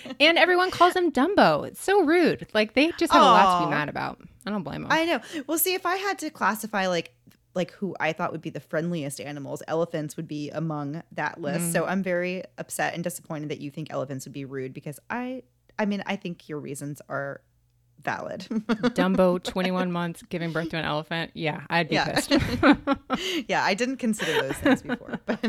[0.19, 1.65] and everyone calls him Dumbo.
[1.65, 2.47] It's so rude.
[2.53, 4.19] Like they just have a lot to be mad about.
[4.45, 4.91] I don't blame them.
[4.91, 5.21] I know.
[5.47, 7.13] Well, see, if I had to classify like
[7.55, 11.65] like who I thought would be the friendliest animals, elephants would be among that list.
[11.69, 11.71] Mm.
[11.73, 15.43] So I'm very upset and disappointed that you think elephants would be rude because I
[15.79, 17.41] I mean, I think your reasons are
[18.03, 18.41] valid.
[18.93, 21.31] Dumbo, 21 months, giving birth to an elephant.
[21.33, 22.13] Yeah, I'd be Yeah.
[22.13, 22.31] pissed.
[23.47, 25.19] yeah, I didn't consider those things before.
[25.25, 25.39] But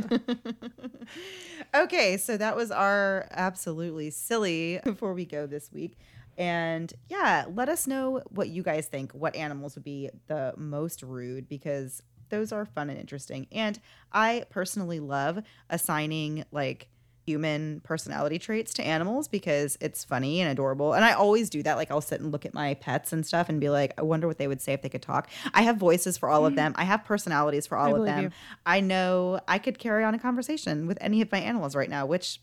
[1.74, 5.98] okay, so that was our absolutely silly before we go this week.
[6.38, 9.12] And yeah, let us know what you guys think.
[9.12, 13.46] What animals would be the most rude because those are fun and interesting.
[13.52, 13.78] And
[14.12, 16.88] I personally love assigning like
[17.26, 20.92] human personality traits to animals because it's funny and adorable.
[20.92, 21.76] And I always do that.
[21.76, 24.28] Like I'll sit and look at my pets and stuff and be like, I wonder
[24.28, 25.28] what they would say if they could talk.
[25.52, 26.56] I have voices for all of mm-hmm.
[26.56, 26.74] them.
[26.76, 28.24] I have personalities for all of them.
[28.24, 28.30] you.
[28.64, 32.06] I know I could carry on a conversation with any of my animals right now,
[32.06, 32.40] which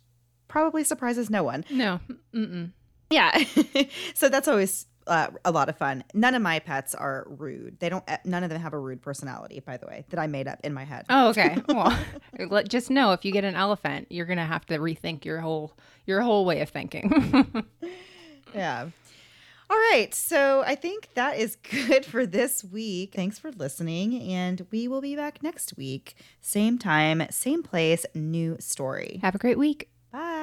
[0.50, 1.64] probably surprises no one.
[1.70, 2.02] no.
[2.34, 2.72] Mm-mm.
[3.14, 3.44] Yeah.
[4.14, 6.04] so that's always uh, a lot of fun.
[6.14, 7.80] None of my pets are rude.
[7.80, 8.04] They don't.
[8.26, 10.74] None of them have a rude personality, by the way, that I made up in
[10.74, 11.06] my head.
[11.10, 11.58] Oh, okay.
[11.68, 11.98] Well,
[12.50, 15.74] let- just know if you get an elephant, you're gonna have to rethink your whole
[16.06, 17.66] your whole way of thinking.
[18.56, 18.90] Yeah.
[19.70, 20.14] All right.
[20.14, 23.14] So I think that is good for this week.
[23.16, 24.22] Thanks for listening.
[24.32, 26.16] And we will be back next week.
[26.42, 29.20] Same time, same place, new story.
[29.24, 29.90] have a great week.
[30.12, 30.43] Bye.